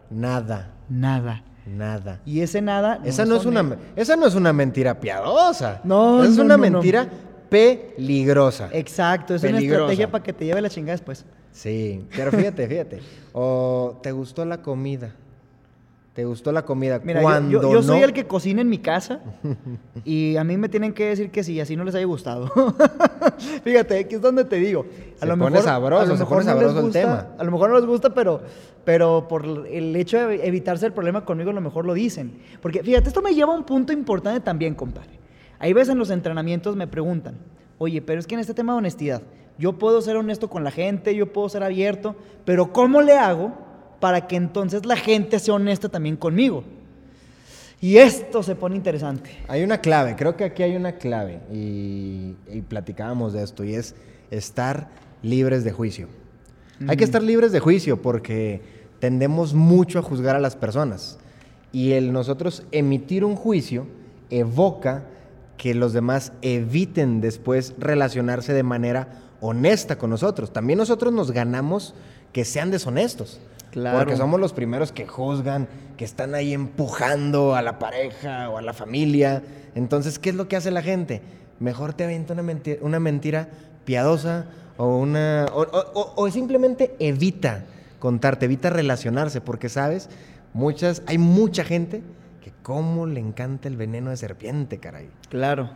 Nada, 0.10 0.72
Nada. 0.90 1.44
nada. 1.66 2.20
Y 2.26 2.42
ese 2.42 2.62
nada. 2.62 3.00
Esa 3.04 3.26
no, 3.26 3.36
es 3.36 3.46
una, 3.46 3.78
esa 3.96 4.16
no 4.16 4.26
es 4.26 4.36
una 4.36 4.52
mentira 4.54 5.00
piadosa. 5.00 5.82
No, 5.84 6.22
Esa 6.24 6.32
es 6.32 6.38
no, 6.38 6.44
una 6.46 6.58
no, 6.58 6.64
no. 6.66 6.72
mentira 6.72 7.08
peligrosa. 7.52 8.70
Exacto, 8.72 9.36
es 9.36 9.44
una 9.44 9.60
estrategia 9.60 10.10
para 10.10 10.24
que 10.24 10.34
te 10.34 10.46
lleve 10.46 10.62
la 10.62 10.70
chingada 10.70 10.94
después. 10.94 11.26
Sí, 11.52 12.06
pero 12.16 12.32
fíjate, 12.32 12.66
fíjate. 12.68 13.00
O 13.34 14.00
te 14.02 14.12
gustó 14.14 14.46
la 14.46 14.62
comida. 14.62 15.14
Te 16.14 16.26
gustó 16.26 16.52
la 16.52 16.64
comida. 16.64 17.00
Mira, 17.04 17.20
yo- 17.20 17.24
Cuando 17.24 17.62
yo, 17.62 17.72
yo 17.74 17.84
soy 17.84 18.00
no- 18.00 18.06
el 18.06 18.12
que 18.14 18.26
cocina 18.28 18.62
en 18.62 18.70
mi 18.70 18.80
casa 18.80 19.22
y 20.04 20.36
a 20.38 20.44
mí 20.44 20.58
me 20.58 20.68
tienen 20.68 20.92
que 20.94 21.06
decir 21.08 21.30
que 21.32 21.42
sí, 21.44 21.60
así 21.62 21.76
no 21.78 21.84
les 21.86 21.96
haya 21.96 22.06
gustado. 22.06 22.52
Fíjate, 23.64 24.00
aquí 24.00 24.16
es 24.16 24.22
donde 24.22 24.44
te 24.44 24.58
digo. 24.58 24.86
Se 25.20 25.28
pone 25.38 25.62
sabroso, 25.62 26.18
se 26.18 26.26
pone 26.26 26.38
les 26.40 26.46
sabroso 26.46 26.78
el 26.80 26.84
gusta, 26.86 27.00
tema. 27.00 27.28
A 27.38 27.44
lo 27.46 27.52
mejor 27.52 27.70
no 27.70 27.78
les 27.78 27.86
gusta, 27.86 28.14
pero, 28.14 28.42
pero 28.84 29.26
por 29.30 29.46
el 29.68 29.96
hecho 29.96 30.28
de 30.28 30.46
evitarse 30.46 30.86
el 30.86 30.92
problema 30.94 31.24
conmigo, 31.24 31.50
a 31.52 31.54
lo 31.54 31.62
mejor 31.62 31.86
lo 31.86 31.94
dicen. 31.94 32.40
Porque 32.62 32.84
fíjate, 32.84 33.08
esto 33.08 33.22
me 33.22 33.34
lleva 33.34 33.54
a 33.54 33.58
un 33.58 33.64
punto 33.64 33.94
importante 33.94 34.42
también, 34.42 34.74
compadre. 34.76 35.21
Ahí 35.62 35.74
ves 35.74 35.90
en 35.90 36.00
los 36.00 36.10
entrenamientos 36.10 36.76
me 36.76 36.88
preguntan, 36.88 37.36
oye, 37.78 38.02
pero 38.02 38.20
es 38.20 38.26
que 38.26 38.34
en 38.34 38.42
este 38.42 38.56
tema 38.56 38.74
de 38.74 38.80
honestidad, 38.80 39.22
yo 39.60 39.78
puedo 39.78 40.02
ser 40.02 40.18
honesto 40.18 40.50
con 40.50 40.64
la 40.64 40.72
gente, 40.72 41.16
yo 41.16 41.32
puedo 41.32 41.48
ser 41.50 41.62
abierto, 41.62 42.16
pero 42.46 42.74
¿cómo 42.74 43.04
le 43.04 43.16
hago 43.16 43.54
para 44.00 44.26
que 44.26 44.38
entonces 44.38 44.88
la 44.88 44.96
gente 44.96 45.38
sea 45.38 45.54
honesta 45.54 45.88
también 45.88 46.18
conmigo? 46.18 46.64
Y 47.80 47.98
esto 47.98 48.42
se 48.42 48.56
pone 48.56 48.76
interesante. 48.76 49.30
Hay 49.48 49.64
una 49.64 49.78
clave, 49.78 50.16
creo 50.16 50.36
que 50.36 50.46
aquí 50.46 50.64
hay 50.64 50.76
una 50.76 50.94
clave 50.94 51.42
y, 51.54 52.36
y 52.52 52.62
platicábamos 52.68 53.34
de 53.34 53.44
esto 53.44 53.64
y 53.64 53.76
es 53.76 53.94
estar 54.32 54.90
libres 55.22 55.64
de 55.64 55.72
juicio. 55.72 56.08
Hay 56.88 56.98
que 56.98 57.04
estar 57.04 57.22
libres 57.22 57.52
de 57.52 57.60
juicio 57.60 58.02
porque 58.02 58.64
tendemos 59.00 59.54
mucho 59.54 60.00
a 60.00 60.02
juzgar 60.02 60.36
a 60.36 60.40
las 60.40 60.56
personas 60.56 61.20
y 61.72 61.92
el 61.92 62.12
nosotros 62.12 62.64
emitir 62.72 63.24
un 63.24 63.36
juicio 63.36 63.86
evoca 64.32 65.04
que 65.62 65.76
los 65.76 65.94
demás 65.94 66.34
eviten 66.42 67.22
después 67.22 67.76
relacionarse 67.78 68.52
de 68.52 68.64
manera 68.64 69.10
honesta 69.42 70.00
con 70.00 70.10
nosotros. 70.10 70.52
También 70.52 70.80
nosotros 70.80 71.14
nos 71.14 71.30
ganamos 71.30 71.94
que 72.34 72.46
sean 72.46 72.72
deshonestos. 72.72 73.40
Claro. 73.70 74.00
Porque 74.00 74.18
somos 74.18 74.40
los 74.40 74.54
primeros 74.54 74.92
que 74.92 75.06
juzgan, 75.06 75.68
que 75.98 76.04
están 76.04 76.34
ahí 76.34 76.52
empujando 76.56 77.54
a 77.54 77.62
la 77.62 77.78
pareja 77.78 78.50
o 78.50 78.58
a 78.58 78.64
la 78.64 78.74
familia. 78.74 79.44
Entonces, 79.76 80.18
¿qué 80.18 80.32
es 80.32 80.36
lo 80.36 80.48
que 80.48 80.56
hace 80.56 80.72
la 80.72 80.82
gente? 80.82 81.22
Mejor 81.60 81.94
te 81.94 82.06
avienta 82.06 82.34
una 82.34 82.42
mentira, 82.42 82.80
una 82.82 83.00
mentira 83.00 83.50
piadosa 83.86 84.46
o 84.78 84.98
una. 84.98 85.46
O, 85.54 85.62
o- 85.62 85.92
o- 85.94 86.14
o 86.24 86.32
simplemente 86.32 86.96
evita 86.98 87.66
contarte, 88.00 88.46
evita 88.46 88.72
relacionarse, 88.72 89.42
porque 89.42 89.70
sabes, 89.70 90.10
muchas, 90.54 91.04
hay 91.06 91.20
mucha 91.20 91.64
gente 91.64 92.02
que 92.42 92.52
cómo 92.64 93.06
le 93.06 93.20
encanta 93.20 93.68
el 93.68 93.78
veneno 93.78 94.10
de 94.10 94.18
serpiente, 94.18 94.80
caray. 94.80 95.10
Claro. 95.30 95.70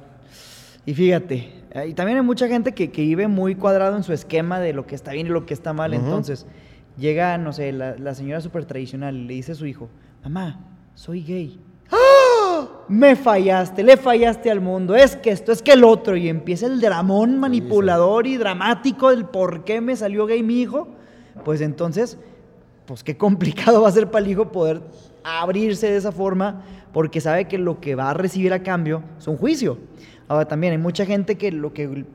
Y 0.86 0.94
fíjate, 0.94 1.64
eh, 1.72 1.88
y 1.90 1.94
también 1.94 2.18
hay 2.18 2.24
mucha 2.24 2.48
gente 2.48 2.74
que, 2.74 2.92
que 2.92 3.02
vive 3.02 3.28
muy 3.28 3.56
cuadrado 3.56 3.96
en 3.96 4.04
su 4.04 4.14
esquema 4.14 4.60
de 4.60 4.74
lo 4.74 4.86
que 4.86 4.96
está 4.96 5.12
bien 5.14 5.28
y 5.28 5.30
lo 5.30 5.46
que 5.46 5.54
está 5.54 5.74
mal. 5.74 5.94
Entonces, 5.94 6.46
llega, 6.98 7.38
no 7.38 7.54
sé, 7.54 7.72
la, 7.72 7.96
la 7.98 8.14
señora 8.14 8.42
súper 8.42 8.66
tradicional 8.66 9.16
y 9.16 9.26
le 9.26 9.34
dice 9.36 9.54
a 9.54 9.56
su 9.56 9.66
hijo, 9.66 9.90
mamá, 10.24 10.60
soy 10.96 11.24
gay. 11.24 11.60
¡Ah! 11.92 12.68
Me 12.88 13.16
fallaste, 13.16 13.84
le 13.84 13.98
fallaste 13.98 14.52
al 14.52 14.62
mundo, 14.62 14.96
es 14.96 15.16
que 15.16 15.32
esto, 15.32 15.52
es 15.52 15.62
que 15.62 15.74
el 15.74 15.84
otro. 15.84 16.16
Y 16.16 16.30
empieza 16.30 16.68
el 16.68 16.80
dramón 16.82 17.38
manipulador 17.40 18.28
y 18.28 18.38
dramático 18.38 19.10
del 19.10 19.26
por 19.26 19.64
qué 19.64 19.82
me 19.82 19.96
salió 19.96 20.26
gay 20.26 20.44
mi 20.44 20.62
hijo. 20.62 20.88
Pues 21.44 21.62
entonces, 21.62 22.18
pues 22.86 23.04
qué 23.04 23.18
complicado 23.18 23.82
va 23.84 23.90
a 23.90 23.92
ser 23.92 24.10
para 24.10 24.26
el 24.26 24.32
hijo 24.32 24.52
poder 24.52 24.82
abrirse 25.26 25.90
de 25.90 25.98
esa 25.98 26.12
forma 26.12 26.62
porque 26.94 27.20
sabe 27.20 27.46
que 27.46 27.58
lo 27.58 27.82
que 27.82 27.96
va 27.96 28.12
a 28.12 28.14
recibir 28.14 28.54
a 28.54 28.64
cambio 28.64 29.04
es 29.18 29.28
un 29.28 29.38
juicio. 29.38 29.78
Ahora 30.28 30.46
también 30.46 30.72
hay 30.72 30.78
mucha 30.78 31.06
gente 31.06 31.36
que 31.36 31.52
lo 31.52 31.74
que, 31.74 32.06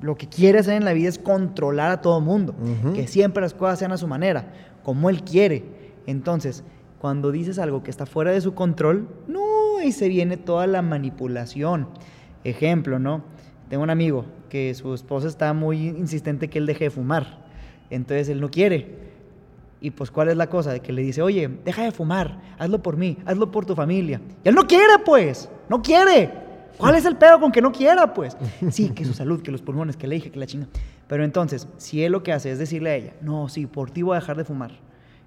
lo 0.00 0.16
que 0.16 0.28
quiere 0.28 0.58
hacer 0.58 0.74
en 0.74 0.84
la 0.84 0.94
vida 0.94 1.08
es 1.08 1.18
controlar 1.18 1.90
a 1.90 2.00
todo 2.00 2.20
mundo, 2.20 2.54
que 2.94 3.06
siempre 3.06 3.42
las 3.42 3.54
cosas 3.54 3.78
sean 3.78 3.92
a 3.92 3.96
su 3.96 4.08
manera, 4.08 4.52
como 4.82 5.10
él 5.10 5.22
quiere. 5.22 5.64
Entonces, 6.06 6.64
cuando 6.98 7.30
dices 7.30 7.58
algo 7.58 7.82
que 7.82 7.90
está 7.90 8.06
fuera 8.06 8.32
de 8.32 8.40
su 8.40 8.54
control, 8.54 9.08
no, 9.28 9.82
y 9.82 9.92
se 9.92 10.08
viene 10.08 10.36
toda 10.36 10.66
la 10.66 10.82
manipulación. 10.82 11.88
Ejemplo, 12.44 12.98
¿no? 12.98 13.22
Tengo 13.68 13.82
un 13.82 13.90
amigo 13.90 14.24
que 14.48 14.74
su 14.74 14.94
esposa 14.94 15.28
está 15.28 15.52
muy 15.52 15.88
insistente 15.88 16.48
que 16.48 16.58
él 16.58 16.66
deje 16.66 16.84
de 16.84 16.90
fumar. 16.90 17.44
Entonces 17.90 18.28
él 18.28 18.40
no 18.40 18.50
quiere. 18.50 19.15
Y 19.80 19.90
pues, 19.90 20.10
¿cuál 20.10 20.28
es 20.28 20.36
la 20.36 20.48
cosa? 20.48 20.72
De 20.72 20.80
que 20.80 20.92
le 20.92 21.02
dice, 21.02 21.22
oye, 21.22 21.48
deja 21.64 21.84
de 21.84 21.92
fumar, 21.92 22.40
hazlo 22.58 22.82
por 22.82 22.96
mí, 22.96 23.18
hazlo 23.26 23.50
por 23.50 23.66
tu 23.66 23.74
familia. 23.74 24.20
Y 24.44 24.48
él 24.48 24.54
no 24.54 24.66
quiere, 24.66 24.98
pues, 25.04 25.50
no 25.68 25.82
quiere. 25.82 26.32
¿Cuál 26.78 26.94
es 26.94 27.04
el 27.04 27.16
pedo 27.16 27.40
con 27.40 27.52
que 27.52 27.62
no 27.62 27.72
quiera, 27.72 28.12
pues? 28.12 28.36
Sí, 28.70 28.90
que 28.90 29.04
su 29.04 29.14
salud, 29.14 29.42
que 29.42 29.50
los 29.50 29.62
pulmones, 29.62 29.96
que 29.96 30.06
le 30.06 30.16
dije, 30.16 30.30
que 30.30 30.38
la 30.38 30.46
chinga. 30.46 30.66
Pero 31.06 31.24
entonces, 31.24 31.68
si 31.78 32.04
él 32.04 32.12
lo 32.12 32.22
que 32.22 32.32
hace 32.32 32.50
es 32.50 32.58
decirle 32.58 32.90
a 32.90 32.94
ella, 32.96 33.12
no, 33.20 33.48
sí, 33.48 33.66
por 33.66 33.90
ti 33.90 34.02
voy 34.02 34.16
a 34.16 34.20
dejar 34.20 34.36
de 34.36 34.44
fumar. 34.44 34.72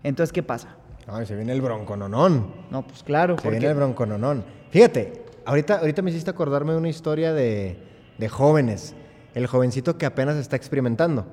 Entonces, 0.03 0.31
¿qué 0.33 0.43
pasa? 0.43 0.75
Ay, 1.07 1.25
se 1.25 1.35
viene 1.35 1.53
el 1.53 1.61
broncononón. 1.61 2.53
No, 2.69 2.85
pues 2.85 3.01
claro, 3.03 3.37
Se 3.39 3.49
viene 3.49 3.67
el 3.67 3.75
broncononón. 3.75 4.43
Fíjate, 4.69 5.23
ahorita, 5.45 5.79
ahorita 5.79 6.01
me 6.01 6.11
hiciste 6.11 6.29
acordarme 6.29 6.73
de 6.73 6.77
una 6.77 6.89
historia 6.89 7.33
de, 7.33 7.79
de 8.17 8.29
jóvenes. 8.29 8.95
El 9.39 9.47
jovencito 9.47 9.97
que 9.97 10.05
apenas 10.05 10.35
está 10.35 10.57
experimentando. 10.57 11.25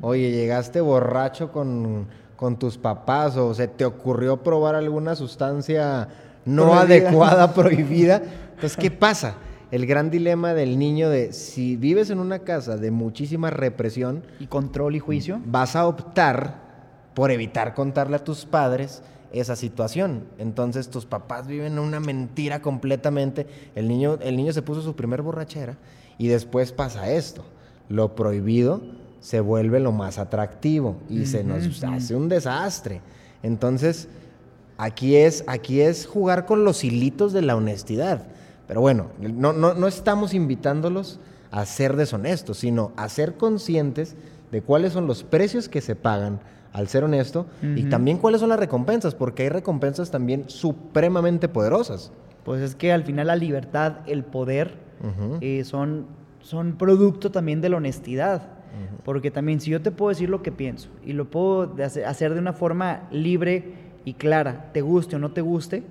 Oye, 0.00 0.32
llegaste 0.32 0.80
borracho 0.80 1.52
con, 1.52 2.08
con 2.34 2.58
tus 2.58 2.76
papás 2.76 3.36
o 3.36 3.54
se 3.54 3.68
te 3.68 3.84
ocurrió 3.84 4.42
probar 4.42 4.74
alguna 4.74 5.14
sustancia 5.14 6.08
no 6.44 6.64
Prohibida. 6.72 6.80
adecuada, 6.80 7.54
prohibida. 7.54 8.22
Entonces, 8.54 8.76
¿qué 8.76 8.90
pasa? 8.90 9.36
El 9.70 9.86
gran 9.86 10.10
dilema 10.10 10.54
del 10.54 10.76
niño 10.76 11.08
de 11.08 11.32
si 11.32 11.76
vives 11.76 12.10
en 12.10 12.18
una 12.18 12.40
casa 12.40 12.76
de 12.76 12.90
muchísima 12.90 13.48
represión, 13.50 14.24
Y 14.40 14.48
control 14.48 14.96
y 14.96 14.98
juicio. 14.98 15.40
vas 15.46 15.76
a 15.76 15.86
optar 15.86 16.60
por 17.14 17.30
evitar 17.30 17.74
contarle 17.74 18.16
a 18.16 18.24
tus 18.24 18.44
padres 18.44 19.04
esa 19.32 19.54
situación. 19.54 20.24
Entonces 20.38 20.90
tus 20.90 21.06
papás 21.06 21.46
viven 21.46 21.78
una 21.78 22.00
mentira 22.00 22.60
completamente. 22.60 23.46
El 23.76 23.86
niño, 23.86 24.18
el 24.20 24.36
niño 24.36 24.52
se 24.52 24.62
puso 24.62 24.82
su 24.82 24.96
primer 24.96 25.22
borrachera 25.22 25.76
y 26.22 26.28
después 26.28 26.70
pasa 26.70 27.10
esto. 27.10 27.42
Lo 27.88 28.14
prohibido 28.14 28.80
se 29.18 29.40
vuelve 29.40 29.80
lo 29.80 29.90
más 29.90 30.20
atractivo 30.20 30.98
y 31.08 31.26
se 31.26 31.42
nos 31.42 31.82
hace 31.82 32.14
un 32.14 32.28
desastre. 32.28 33.00
Entonces, 33.42 34.06
aquí 34.78 35.16
es, 35.16 35.42
aquí 35.48 35.80
es 35.80 36.06
jugar 36.06 36.46
con 36.46 36.64
los 36.64 36.84
hilitos 36.84 37.32
de 37.32 37.42
la 37.42 37.56
honestidad. 37.56 38.28
Pero 38.68 38.80
bueno, 38.80 39.08
no, 39.18 39.52
no, 39.52 39.74
no 39.74 39.88
estamos 39.88 40.32
invitándolos 40.32 41.18
a 41.50 41.66
ser 41.66 41.96
deshonestos, 41.96 42.58
sino 42.58 42.92
a 42.94 43.08
ser 43.08 43.36
conscientes 43.36 44.14
de 44.52 44.62
cuáles 44.62 44.92
son 44.92 45.08
los 45.08 45.24
precios 45.24 45.68
que 45.68 45.80
se 45.80 45.96
pagan 45.96 46.38
al 46.72 46.86
ser 46.86 47.02
honesto 47.02 47.46
y 47.62 47.82
también 47.90 48.18
cuáles 48.18 48.40
son 48.40 48.50
las 48.50 48.60
recompensas, 48.60 49.16
porque 49.16 49.42
hay 49.42 49.48
recompensas 49.48 50.12
también 50.12 50.44
supremamente 50.46 51.48
poderosas. 51.48 52.12
Pues 52.44 52.62
es 52.62 52.76
que 52.76 52.92
al 52.92 53.02
final 53.02 53.26
la 53.26 53.34
libertad, 53.34 53.96
el 54.06 54.22
poder, 54.22 54.91
Ujú. 55.02 55.38
eh, 55.40 55.64
son, 55.64 56.06
son 56.40 56.72
producto 56.76 57.30
también 57.30 57.60
de 57.60 57.68
la 57.68 57.76
honestidad. 57.78 58.48
Porque 59.04 59.30
también 59.30 59.60
si 59.60 59.70
yo 59.70 59.82
te 59.82 59.90
puedo 59.90 60.08
decir 60.08 60.30
lo 60.30 60.42
que 60.42 60.50
pienso 60.50 60.88
y 61.04 61.12
lo 61.12 61.26
puedo 61.26 61.74
hacer 62.06 62.32
de 62.32 62.40
una 62.40 62.54
forma 62.54 63.06
libre 63.10 63.74
y 64.06 64.14
clara, 64.14 64.70
te 64.72 64.80
guste 64.80 65.16
o 65.16 65.18
no 65.18 65.32
te 65.32 65.42
guste, 65.42 65.82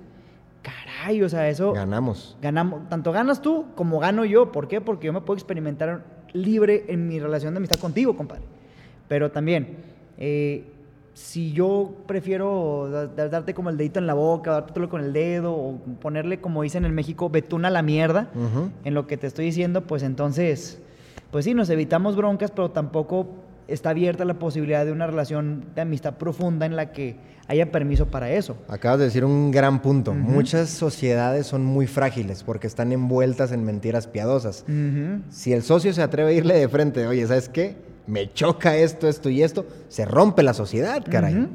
caray, 0.62 1.22
o 1.22 1.28
sea, 1.28 1.48
eso 1.48 1.72
Ganamos. 1.74 2.36
ganamos, 2.42 2.88
tanto 2.88 3.12
ganas 3.12 3.40
tú 3.40 3.66
como 3.76 4.00
gano 4.00 4.24
yo. 4.24 4.50
¿Por 4.50 4.66
qué? 4.66 4.80
Porque 4.80 5.06
yo 5.06 5.12
me 5.12 5.20
puedo 5.20 5.36
experimentar 5.38 6.02
libre 6.32 6.84
en 6.88 7.06
mi 7.06 7.20
relación 7.20 7.54
de 7.54 7.58
amistad 7.58 7.78
contigo, 7.78 8.16
compadre. 8.16 8.42
Pero 9.08 9.30
también, 9.30 9.76
eh, 10.18 10.64
si 11.14 11.52
yo 11.52 11.92
prefiero 12.06 12.88
da- 12.90 13.06
da- 13.06 13.28
darte 13.28 13.52
como 13.54 13.68
el 13.70 13.76
dedito 13.76 13.98
en 13.98 14.06
la 14.06 14.14
boca, 14.14 14.52
dártelo 14.52 14.88
con 14.88 15.02
el 15.02 15.12
dedo, 15.12 15.52
o 15.54 15.78
ponerle, 16.00 16.40
como 16.40 16.62
dicen 16.62 16.84
en 16.84 16.94
México, 16.94 17.28
betuna 17.28 17.68
a 17.68 17.70
la 17.70 17.82
mierda, 17.82 18.30
en 18.84 18.94
lo 18.94 19.06
que 19.06 19.16
te 19.16 19.26
estoy 19.26 19.44
diciendo, 19.46 19.82
pues 19.82 20.02
entonces, 20.02 20.80
pues 21.30 21.44
sí, 21.44 21.54
nos 21.54 21.68
evitamos 21.70 22.16
broncas, 22.16 22.50
pero 22.50 22.70
tampoco 22.70 23.26
está 23.68 23.90
abierta 23.90 24.24
la 24.24 24.34
posibilidad 24.38 24.84
de 24.84 24.92
una 24.92 25.06
relación 25.06 25.64
de 25.74 25.82
amistad 25.82 26.14
profunda 26.14 26.66
en 26.66 26.76
la 26.76 26.92
que 26.92 27.16
haya 27.48 27.70
permiso 27.70 28.06
para 28.06 28.30
eso. 28.30 28.56
Acabas 28.68 28.98
de 28.98 29.04
decir 29.06 29.24
un 29.24 29.50
gran 29.50 29.82
punto. 29.82 30.14
Muchas 30.14 30.70
sociedades 30.70 31.46
son 31.46 31.64
muy 31.64 31.86
frágiles 31.86 32.42
porque 32.42 32.66
están 32.66 32.92
envueltas 32.92 33.52
en 33.52 33.64
mentiras 33.64 34.06
piadosas. 34.06 34.64
Si 35.30 35.52
el 35.52 35.62
socio 35.62 35.92
se 35.92 36.02
atreve 36.02 36.30
a 36.30 36.32
irle 36.34 36.54
de 36.54 36.68
frente, 36.68 37.06
oye, 37.06 37.26
¿sabes 37.26 37.48
qué? 37.48 37.76
Me 38.06 38.32
choca 38.32 38.76
esto, 38.76 39.08
esto 39.08 39.28
y 39.30 39.42
esto, 39.42 39.66
se 39.88 40.04
rompe 40.04 40.42
la 40.42 40.54
sociedad, 40.54 41.02
caray. 41.08 41.48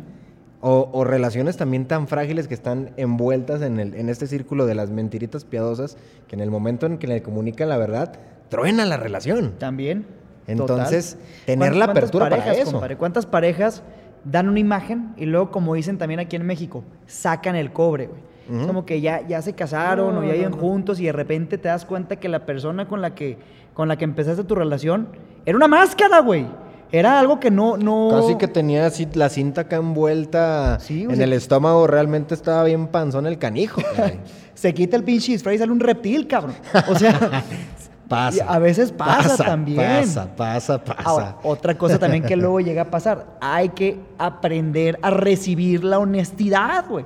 O, 0.60 0.90
o 0.92 1.04
relaciones 1.04 1.56
también 1.56 1.86
tan 1.86 2.08
frágiles 2.08 2.48
que 2.48 2.56
están 2.56 2.90
envueltas 2.98 3.62
en, 3.62 3.80
el, 3.80 3.94
en 3.94 4.10
este 4.10 4.26
círculo 4.26 4.66
de 4.66 4.74
las 4.74 4.90
mentiritas 4.90 5.46
piadosas, 5.46 5.98
que 6.28 6.36
en 6.36 6.42
el 6.42 6.50
momento 6.50 6.88
en 6.88 6.98
que 6.98 7.06
le 7.08 7.22
comunican 7.22 7.70
la 7.70 7.78
verdad, 7.78 8.14
truena 8.50 8.86
la 8.86 8.98
relación. 8.98 9.54
También. 9.60 10.08
Entonces, 10.48 11.12
Total. 11.16 11.46
tener 11.46 11.70
¿Cuán- 11.70 11.80
la 11.80 11.86
apertura 11.86 12.30
para 12.30 12.54
eso. 12.54 12.72
compadre? 12.72 12.98
¿Cuántas 12.98 13.26
parejas 13.28 13.84
dan 14.24 14.50
una 14.50 14.60
imagen 14.60 15.14
y 15.16 15.26
luego, 15.26 15.52
como 15.52 15.76
dicen 15.76 15.98
también 16.00 16.20
aquí 16.20 16.36
en 16.38 16.46
México, 16.46 16.84
sacan 17.06 17.56
el 17.56 17.72
cobre, 17.72 18.08
güey? 18.08 18.22
Es 18.62 18.66
como 18.66 18.86
que 18.86 19.02
ya, 19.02 19.28
ya 19.28 19.42
se 19.42 19.54
casaron 19.54 20.16
No, 20.16 20.22
o 20.22 20.24
ya 20.24 20.30
no, 20.30 20.34
viven 20.34 20.52
no. 20.52 20.58
juntos 20.58 21.02
y 21.02 21.06
de 21.06 21.12
repente 21.12 21.58
te 21.58 21.68
das 21.68 21.84
cuenta 21.86 22.16
que 22.16 22.30
la 22.30 22.46
persona 22.46 22.88
con 22.88 23.02
la 23.02 23.14
que, 23.14 23.38
con 23.74 23.90
la 23.90 23.98
que 23.98 24.06
empezaste 24.06 24.46
tu 24.46 24.56
relación 24.56 25.10
era 25.48 25.58
una 25.58 25.68
máscara, 25.68 26.20
güey. 26.20 26.46
Era 26.92 27.20
algo 27.20 27.40
que 27.40 27.50
no, 27.52 27.76
no... 27.76 28.10
Casi 28.12 28.36
que 28.38 28.48
tenía 28.48 28.86
así 28.86 29.08
la 29.14 29.28
cinta 29.30 29.62
acá 29.62 29.76
envuelta 29.78 30.80
Sí, 30.80 31.04
en 31.04 31.16
sea- 31.16 31.24
el 31.26 31.34
estómago, 31.34 31.86
realmente 31.88 32.34
estaba 32.34 32.64
bien 32.64 32.88
panzón 32.88 33.26
el 33.26 33.38
canijo. 33.40 33.82
Se 34.54 34.74
quita 34.74 34.96
el 34.96 35.04
pinche 35.04 35.32
disfraz 35.34 35.56
y 35.56 35.58
sale 35.58 35.72
un 35.72 35.80
reptil, 35.80 36.28
cabrón. 36.28 36.56
O 36.88 36.96
sea, 36.96 37.44
Pasa. 38.08 38.46
A 38.48 38.58
veces 38.60 38.94
pasa 38.94 39.44
también. 39.44 39.78
Pasa, 40.06 40.34
pasa, 40.34 40.82
pasa. 40.82 41.02
Ahora, 41.04 41.36
otra 41.44 41.78
cosa 41.78 42.00
también 42.00 42.24
que 42.24 42.38
luego 42.38 42.62
llega 42.62 42.84
a 42.84 42.90
pasar, 42.90 43.36
hay 43.42 43.68
que 43.70 44.00
aprender 44.18 44.98
a 45.02 45.10
recibir 45.10 45.84
la 45.84 46.00
honestidad, 46.00 46.86
güey. 46.88 47.04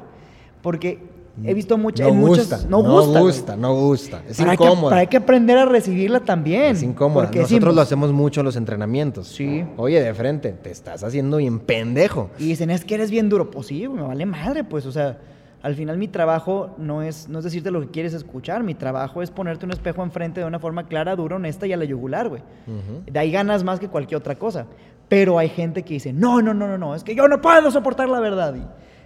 Porque 0.62 1.00
he 1.44 1.54
visto 1.54 1.78
muchas... 1.78 2.08
no 2.08 2.14
en 2.14 2.22
gusta, 2.22 2.44
muchas, 2.58 2.70
no 2.70 2.82
no 2.84 2.92
gusta. 2.92 3.10
güey. 3.12 3.24
gusta, 3.24 3.56
no 3.56 3.74
gusta. 3.76 4.22
Es 4.28 4.38
Pero 4.38 4.52
hay 4.52 4.58
que- 4.58 4.64
incómodo. 4.64 4.96
hay 4.96 5.08
que 5.08 5.18
aprender 5.18 5.58
a 5.58 5.66
recibirla 5.66 6.20
también. 6.22 6.76
Es 6.76 6.84
incómodo. 6.84 7.24
porque 7.24 7.40
Nosotros 7.40 7.76
lo 7.76 7.82
hacemos 7.82 8.12
mucho 8.12 8.42
en 8.42 8.46
los 8.46 8.56
entrenamientos. 8.56 9.28
Sí. 9.28 9.64
Oye, 9.78 10.02
de 10.02 10.14
frente, 10.14 10.52
te 10.54 10.72
estás 10.72 11.04
haciendo 11.04 11.38
bien 11.38 11.60
pendejo. 11.60 12.30
Y 12.40 12.46
dicen, 12.48 12.70
es 12.70 12.86
que 12.86 12.96
eres 12.96 13.12
bien 13.12 13.30
duro. 13.30 13.50
Pues 13.52 13.68
sí, 13.68 13.88
me 13.88 14.02
vale 14.02 14.26
madre, 14.26 14.64
pues, 14.64 14.86
o 14.86 14.92
sea, 14.92 15.18
al 15.64 15.76
final 15.76 15.98
mi 15.98 16.08
trabajo 16.08 16.74
no 16.80 17.04
es, 17.04 17.30
no 17.30 17.38
es 17.38 17.44
decirte 17.46 17.70
lo 17.70 17.82
que 17.82 17.88
quieres 17.92 18.14
escuchar, 18.14 18.64
mi 18.64 18.74
trabajo 18.74 19.22
es 19.22 19.30
ponerte 19.30 19.66
un 19.66 19.72
espejo 19.72 20.02
enfrente 20.04 20.40
de 20.40 20.46
una 20.48 20.58
forma 20.60 20.88
clara, 20.88 21.16
dura, 21.16 21.36
honesta 21.36 21.68
y 21.68 21.74
a 21.74 21.78
la 21.78 21.86
yugular, 21.86 22.30
güey. 22.30 22.42
Ujú. 22.68 23.04
De 23.12 23.20
ahí 23.20 23.32
ganas 23.32 23.64
más 23.64 23.80
que 23.80 23.88
cualquier 23.88 24.18
otra 24.20 24.36
cosa. 24.36 24.66
Pero 25.08 25.38
hay 25.38 25.50
gente 25.50 25.84
que 25.84 25.96
dice, 25.96 26.14
no, 26.14 26.42
no, 26.42 26.54
no, 26.54 26.68
no, 26.68 26.78
no, 26.78 26.96
es 26.96 27.04
que 27.04 27.14
yo 27.14 27.28
no 27.28 27.42
puedo 27.42 27.70
soportar 27.70 28.08
la 28.10 28.20
verdad. 28.22 28.56
Y, 28.56 28.64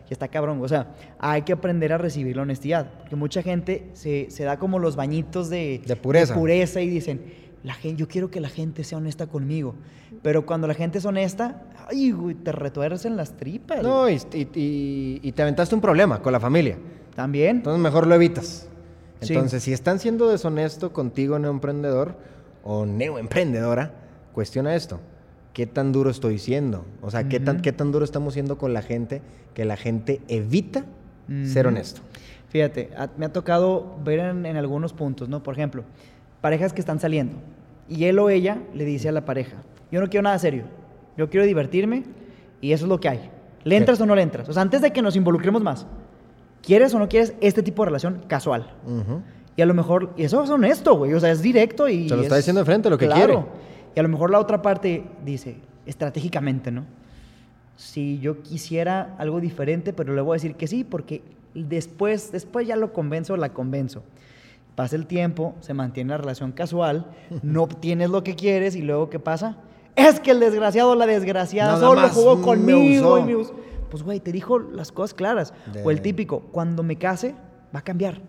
y 0.09 0.13
está 0.13 0.27
cabrón, 0.27 0.59
o 0.61 0.67
sea, 0.67 0.87
hay 1.19 1.41
que 1.43 1.53
aprender 1.53 1.91
a 1.93 1.97
recibir 1.97 2.35
la 2.35 2.43
honestidad. 2.43 2.87
Porque 2.99 3.15
mucha 3.15 3.41
gente 3.41 3.89
se, 3.93 4.27
se 4.29 4.43
da 4.43 4.57
como 4.59 4.79
los 4.79 4.95
bañitos 4.95 5.49
de, 5.49 5.81
De 5.85 5.95
pureza. 5.95 6.33
pureza 6.35 6.81
y 6.81 6.87
dicen, 6.89 7.21
la 7.63 7.73
gente, 7.73 7.99
yo 7.99 8.07
quiero 8.07 8.29
que 8.29 8.39
la 8.39 8.49
gente 8.49 8.83
sea 8.83 8.99
honesta 8.99 9.25
conmigo. 9.27 9.73
Pero 10.21 10.45
cuando 10.45 10.67
la 10.67 10.73
gente 10.75 10.99
es 10.99 11.05
honesta, 11.05 11.63
ay, 11.89 12.11
güey, 12.11 12.35
te 12.35 12.51
retuercen 12.51 13.17
las 13.17 13.35
tripas. 13.35 13.81
No, 13.81 14.07
y, 14.09 14.15
y- 14.33 14.47
y- 14.53 15.19
y 15.23 15.31
te 15.31 15.41
aventaste 15.41 15.73
un 15.73 15.81
problema 15.81 16.21
con 16.21 16.31
la 16.31 16.39
familia. 16.39 16.77
También. 17.15 17.57
Entonces 17.57 17.81
mejor 17.81 18.05
lo 18.07 18.13
evitas. 18.15 18.67
Sí. 19.21 19.33
Entonces, 19.33 19.63
si 19.63 19.73
están 19.73 19.97
siendo 19.99 20.27
deshonesto 20.29 20.93
contigo, 20.93 21.39
neoemprendedor 21.39 22.15
o 22.63 22.85
neoemprendedora, 22.85 23.93
cuestiona 24.33 24.75
esto. 24.75 24.99
¿Qué 25.55 25.65
tan 25.65 25.91
duro 25.93 26.09
estoy 26.09 26.37
siendo? 26.37 26.85
O 27.01 27.09
sea, 27.09 27.29
¿qué, 27.29 27.39
tan. 27.39 27.61
¿qué 27.61 27.71
tan 27.71 27.91
duro 27.93 28.03
estamos 28.03 28.33
siendo 28.33 28.57
con 28.57 28.73
la 28.73 28.81
gente 28.81 29.21
que 29.53 29.63
la 29.63 29.77
gente 29.77 30.19
evita 30.27 30.83
ser 31.45 31.65
honesto? 31.65 32.01
Fíjate, 32.49 32.89
a- 32.97 33.07
me 33.17 33.25
ha 33.25 33.31
tocado 33.33 33.95
ver 34.03 34.19
en, 34.19 34.45
en 34.45 34.57
algunos 34.57 34.91
puntos, 34.91 35.29
¿no? 35.29 35.41
Por 35.43 35.53
ejemplo, 35.53 35.83
parejas 36.41 36.73
que 36.73 36.81
están 36.81 36.99
saliendo 36.99 37.37
y 37.87 38.03
él 38.03 38.19
o 38.19 38.29
ella 38.29 38.57
le 38.73 38.83
dice 38.83 39.07
a 39.07 39.11
la 39.13 39.23
pareja, 39.23 39.55
yo 39.93 40.01
no 40.01 40.09
quiero 40.09 40.23
nada 40.23 40.37
serio, 40.39 40.63
yo 41.17 41.29
quiero 41.29 41.45
divertirme 41.45 42.03
y 42.59 42.73
eso 42.73 42.83
es 42.85 42.89
lo 42.89 42.99
que 42.99 43.07
hay. 43.07 43.29
¿Le 43.63 43.77
entras 43.77 43.99
o 44.01 44.05
no 44.05 44.13
le 44.13 44.23
entras? 44.23 44.49
O 44.49 44.53
sea, 44.53 44.61
antes 44.61 44.81
de 44.81 44.91
que 44.91 45.01
nos 45.01 45.15
involucremos 45.15 45.63
más, 45.63 45.87
¿quieres 46.61 46.93
o 46.93 46.99
no 46.99 47.07
quieres 47.07 47.33
este 47.39 47.63
tipo 47.63 47.81
de 47.83 47.85
relación 47.87 48.23
casual? 48.27 48.73
Y 49.55 49.61
a 49.61 49.65
lo 49.65 49.73
mejor, 49.73 50.11
y 50.17 50.23
eso 50.23 50.43
es 50.43 50.49
honesto, 50.49 50.97
güey, 50.97 51.13
o 51.13 51.19
sea, 51.21 51.31
es 51.31 51.41
directo 51.41 51.87
y... 51.87 52.09
Se 52.09 52.15
lo 52.17 52.21
está 52.23 52.35
es- 52.35 52.41
diciendo 52.43 52.59
de 52.59 52.65
frente, 52.65 52.89
lo 52.89 52.97
que 52.97 53.05
claro. 53.07 53.25
quiere. 53.25 53.45
Y 53.95 53.99
a 53.99 54.03
lo 54.03 54.09
mejor 54.09 54.29
la 54.29 54.39
otra 54.39 54.61
parte 54.61 55.05
dice, 55.23 55.57
estratégicamente, 55.85 56.71
¿no? 56.71 56.83
Si 57.77 58.19
yo 58.19 58.41
quisiera 58.41 59.15
algo 59.17 59.39
diferente, 59.39 59.93
pero 59.93 60.13
le 60.13 60.21
voy 60.21 60.33
a 60.33 60.37
decir 60.37 60.55
que 60.55 60.67
sí, 60.67 60.83
porque 60.83 61.21
después, 61.53 62.31
después 62.31 62.67
ya 62.67 62.75
lo 62.75 62.93
convenzo 62.93 63.33
o 63.33 63.37
la 63.37 63.53
convenzo. 63.53 64.03
Pasa 64.75 64.97
el 64.97 65.07
tiempo, 65.07 65.55
se 65.61 65.73
mantiene 65.73 66.09
la 66.09 66.17
relación 66.17 66.51
casual, 66.51 67.05
no 67.43 67.63
obtienes 67.63 68.09
lo 68.09 68.23
que 68.23 68.35
quieres 68.35 68.75
y 68.75 68.81
luego 68.81 69.09
¿qué 69.09 69.19
pasa? 69.19 69.57
Es 69.95 70.19
que 70.19 70.31
el 70.31 70.41
desgraciado 70.41 70.91
o 70.91 70.95
la 70.95 71.05
desgraciada 71.05 71.73
Nada 71.73 71.87
solo 71.87 72.09
jugó 72.09 72.41
conmigo 72.41 73.17
y 73.17 73.23
me 73.23 73.45
Pues 73.89 74.03
güey, 74.03 74.19
te 74.19 74.33
dijo 74.33 74.59
las 74.59 74.91
cosas 74.91 75.13
claras. 75.13 75.53
O 75.85 75.91
el 75.91 76.01
típico, 76.01 76.41
cuando 76.51 76.83
me 76.83 76.97
case, 76.97 77.33
va 77.73 77.79
a 77.79 77.83
cambiar. 77.83 78.19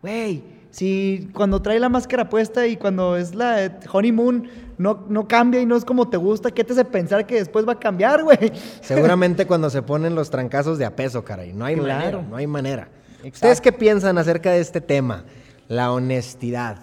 Güey, 0.00 0.42
si 0.72 1.28
cuando 1.34 1.60
trae 1.62 1.78
la 1.78 1.88
máscara 1.90 2.28
puesta 2.28 2.66
y 2.66 2.76
cuando 2.76 3.16
es 3.16 3.34
la 3.34 3.64
eh, 3.64 3.70
honeymoon 3.92 4.48
no, 4.78 5.04
no 5.08 5.28
cambia 5.28 5.60
y 5.60 5.66
no 5.66 5.76
es 5.76 5.84
como 5.84 6.08
te 6.08 6.16
gusta, 6.16 6.50
¿qué 6.50 6.64
te 6.64 6.72
hace 6.72 6.84
pensar 6.84 7.26
que 7.26 7.34
después 7.36 7.68
va 7.68 7.72
a 7.74 7.78
cambiar, 7.78 8.24
güey? 8.24 8.50
Seguramente 8.80 9.46
cuando 9.46 9.68
se 9.70 9.82
ponen 9.82 10.14
los 10.14 10.30
trancazos 10.30 10.78
de 10.78 10.84
a 10.86 10.96
peso, 10.96 11.22
caray. 11.24 11.52
No 11.52 11.64
hay 11.66 11.76
Claro. 11.76 11.92
manera, 12.18 12.22
no 12.28 12.36
hay 12.36 12.46
manera. 12.46 12.88
Exacto. 13.18 13.28
¿Ustedes 13.36 13.60
qué 13.60 13.70
piensan 13.72 14.16
acerca 14.18 14.50
de 14.50 14.60
este 14.60 14.80
tema? 14.80 15.24
La 15.68 15.92
honestidad. 15.92 16.78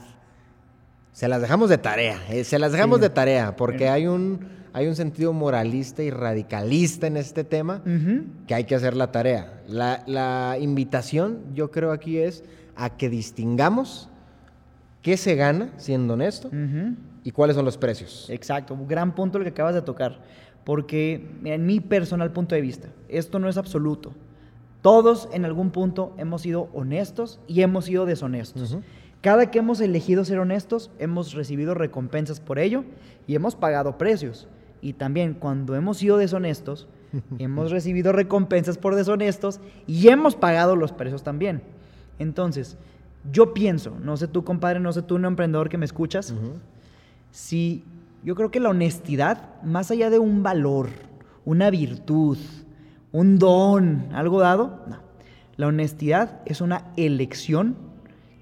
Se 1.12 1.28
las 1.28 1.42
dejamos 1.42 1.70
de 1.70 1.78
tarea, 1.80 2.22
eh, 2.30 2.44
se 2.46 2.60
las 2.60 2.72
dejamos 2.72 3.00
Sí. 3.00 3.02
de 3.02 3.10
tarea, 3.10 3.56
porque 3.58 3.90
hay 3.90 4.08
un, 4.08 4.48
hay 4.72 4.88
un 4.88 4.96
sentido 4.96 5.34
moralista 5.34 6.02
y 6.04 6.12
radicalista 6.12 7.08
en 7.08 7.18
este 7.18 7.44
tema 7.44 7.82
que 8.48 8.54
hay 8.56 8.64
que 8.66 8.76
hacer 8.76 8.96
la 8.96 9.12
tarea. 9.12 9.62
La, 9.68 10.04
la 10.06 10.58
invitación, 10.62 11.40
yo 11.56 11.72
creo 11.72 11.92
aquí 11.92 12.20
es 12.20 12.44
a 12.80 12.98
que 12.98 13.10
distingamos 13.10 14.10
qué 15.02 15.18
se 15.18 15.36
gana 15.36 15.72
siendo 15.78 16.14
honesto 16.14 16.50
y 17.24 17.32
cuáles 17.32 17.56
son 17.56 17.66
los 17.66 17.78
precios. 17.78 18.28
Exacto, 18.30 18.74
un 18.74 18.88
gran 18.88 19.14
punto 19.14 19.38
el 19.38 19.44
que 19.44 19.50
acabas 19.50 19.76
de 19.76 19.82
tocar. 19.82 20.22
Porque 20.64 21.30
en 21.44 21.66
mi 21.66 21.80
personal 21.80 22.32
punto 22.32 22.56
de 22.56 22.62
vista, 22.62 22.90
esto 23.08 23.40
no 23.40 23.50
es 23.50 23.58
absoluto. 23.58 24.14
Todos 24.82 25.28
en 25.34 25.44
algún 25.46 25.72
punto 25.72 26.14
hemos 26.18 26.42
sido 26.42 26.70
honestos 26.74 27.40
y 27.48 27.62
hemos 27.62 27.86
sido 27.86 28.06
deshonestos. 28.06 28.78
Cada 29.22 29.52
que 29.52 29.60
hemos 29.60 29.82
elegido 29.82 30.24
ser 30.24 30.40
honestos, 30.40 30.92
hemos 31.00 31.34
recibido 31.34 31.74
recompensas 31.74 32.40
por 32.40 32.60
ello 32.60 32.86
y 33.28 33.36
hemos 33.36 33.56
pagado 33.56 33.98
precios. 33.98 34.48
Y 34.82 34.94
también 34.94 35.34
cuando 35.34 35.76
hemos 35.76 35.98
sido 35.98 36.18
deshonestos, 36.18 36.88
hemos 37.40 37.72
recibido 37.72 38.14
recompensas 38.14 38.78
por 38.78 38.96
deshonestos 38.96 39.60
y 39.88 40.08
hemos 40.08 40.36
pagado 40.36 40.78
los 40.78 40.94
precios 40.94 41.24
también. 41.24 41.62
Entonces, 42.20 42.78
yo 43.32 43.54
pienso, 43.54 43.98
no 44.02 44.16
sé 44.18 44.28
tú 44.28 44.44
compadre, 44.44 44.80
no 44.80 44.94
sé 44.94 45.02
tú 45.02 45.16
un 45.16 45.26
emprendedor 45.26 45.70
que 45.70 45.78
me 45.78 45.86
escuchas, 45.86 46.34
si 47.32 47.84
yo 48.24 48.36
creo 48.36 48.52
que 48.52 48.60
la 48.60 48.70
honestidad, 48.70 49.62
más 49.64 49.92
allá 49.92 50.10
de 50.10 50.20
un 50.20 50.44
valor, 50.44 50.90
una 51.46 51.70
virtud, 51.70 52.38
un 53.12 53.40
don, 53.40 54.10
algo 54.14 54.40
dado, 54.40 54.84
no. 54.88 55.10
La 55.58 55.68
honestidad 55.68 56.40
es 56.46 56.62
una 56.62 56.86
elección 56.96 57.76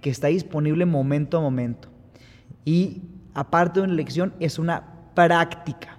que 0.01 0.11
está 0.11 0.27
disponible 0.27 0.85
momento 0.85 1.37
a 1.37 1.41
momento. 1.41 1.89
Y 2.63 3.01
aparte 3.33 3.79
de 3.79 3.85
una 3.85 3.93
elección, 3.93 4.33
es 4.39 4.59
una 4.59 4.83
práctica. 5.15 5.96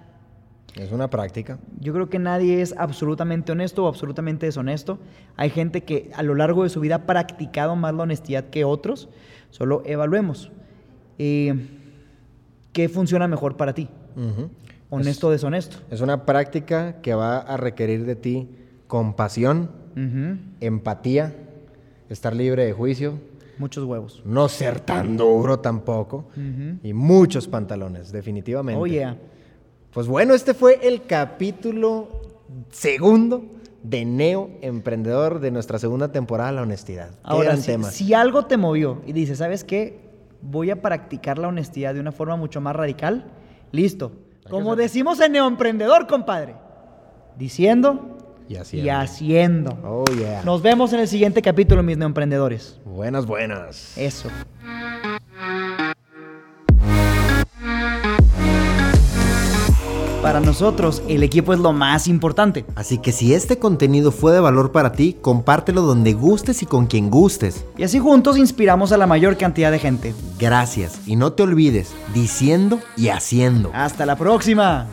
Es 0.79 0.93
una 0.93 1.09
práctica. 1.09 1.59
Yo 1.81 1.91
creo 1.93 2.09
que 2.09 2.19
nadie 2.19 2.61
es 2.61 2.73
absolutamente 2.77 3.51
honesto 3.51 3.83
o 3.83 3.87
absolutamente 3.87 4.45
deshonesto. 4.45 4.97
Hay 5.35 5.49
gente 5.49 5.83
que 5.83 6.09
a 6.15 6.23
lo 6.23 6.35
largo 6.35 6.63
de 6.63 6.69
su 6.69 6.79
vida 6.79 6.95
ha 6.95 7.05
practicado 7.05 7.75
más 7.75 7.93
la 7.93 8.03
honestidad 8.03 8.45
que 8.45 8.63
otros. 8.63 9.09
Solo 9.49 9.83
evaluemos. 9.85 10.51
Eh, 11.17 11.67
¿Qué 12.71 12.87
funciona 12.87 13.27
mejor 13.27 13.57
para 13.57 13.73
ti? 13.73 13.89
¿Honesto 14.89 15.27
o 15.27 15.31
deshonesto? 15.31 15.77
Es 15.91 15.99
una 15.99 16.25
práctica 16.25 17.01
que 17.01 17.13
va 17.13 17.39
a 17.39 17.57
requerir 17.57 18.05
de 18.05 18.15
ti 18.15 18.47
compasión, 18.87 19.69
empatía, 20.61 21.35
estar 22.09 22.33
libre 22.35 22.65
de 22.65 22.73
juicio, 22.73 23.19
Muchos 23.57 23.83
huevos. 23.83 24.21
no 24.25 24.47
ser 24.47 24.79
tan 24.79 25.17
duro 25.17 25.59
tampoco 25.59 26.29
y 26.83 26.93
muchos 26.93 27.47
pantalones, 27.49 28.11
definitivamente. 28.13 28.81
Oh, 28.81 28.87
yeah. 28.87 29.17
Pues 29.93 30.07
bueno, 30.07 30.33
este 30.33 30.53
fue 30.53 30.79
el 30.87 31.03
capítulo 31.05 32.21
segundo 32.71 33.43
de 33.81 34.05
Neo 34.05 34.51
Emprendedor 34.61 35.39
de 35.39 35.51
nuestra 35.51 35.79
segunda 35.79 36.11
temporada, 36.11 36.51
La 36.51 36.61
Honestidad. 36.61 37.11
Ahora, 37.23 37.55
si, 37.57 37.65
tema. 37.65 37.89
si 37.89 38.13
algo 38.13 38.45
te 38.45 38.57
movió 38.57 39.01
y 39.07 39.13
dices, 39.13 39.39
¿sabes 39.39 39.63
qué? 39.63 39.99
Voy 40.41 40.69
a 40.69 40.81
practicar 40.81 41.37
la 41.37 41.47
honestidad 41.47 41.93
de 41.93 41.99
una 41.99 42.11
forma 42.11 42.35
mucho 42.35 42.61
más 42.61 42.75
radical. 42.75 43.25
Listo. 43.71 44.11
Como 44.49 44.75
decimos 44.75 45.19
en 45.21 45.33
Neoemprendedor, 45.33 46.07
compadre. 46.07 46.55
Diciendo 47.37 48.17
Y 48.47 48.55
así. 48.55 48.77
y 48.79 48.89
haciendo. 48.89 49.77
Oh, 49.83 50.05
yeah. 50.17 50.43
Nos 50.43 50.61
vemos 50.61 50.93
en 50.93 50.99
el 51.01 51.07
siguiente 51.07 51.41
capítulo, 51.41 51.83
mis 51.83 51.97
neoemprendedores. 51.97 52.79
Buenas, 52.85 53.25
buenas. 53.25 53.97
Eso. 53.97 54.29
Para 60.21 60.41
nosotros, 60.41 61.01
el 61.07 61.23
equipo 61.23 61.53
es 61.53 61.59
lo 61.59 61.71
más 61.71 62.07
importante. 62.07 62.65
Así 62.75 62.97
que 62.97 63.13
si 63.13 63.33
este 63.33 63.57
contenido 63.57 64.11
fue 64.11 64.33
de 64.33 64.41
valor 64.41 64.73
para 64.73 64.91
ti, 64.91 65.15
compártelo 65.21 65.81
donde 65.81 66.11
gustes 66.11 66.61
y 66.61 66.65
con 66.65 66.87
quien 66.87 67.09
gustes. 67.09 67.65
Y 67.77 67.83
así 67.83 67.99
juntos 67.99 68.37
inspiramos 68.37 68.91
a 68.91 68.97
la 68.97 69.07
mayor 69.07 69.37
cantidad 69.37 69.71
de 69.71 69.79
gente. 69.79 70.13
Gracias 70.37 70.99
y 71.05 71.15
no 71.15 71.31
te 71.31 71.43
olvides, 71.43 71.93
diciendo 72.13 72.79
y 72.97 73.09
haciendo. 73.09 73.71
Hasta 73.73 74.05
la 74.05 74.17
próxima. 74.17 74.87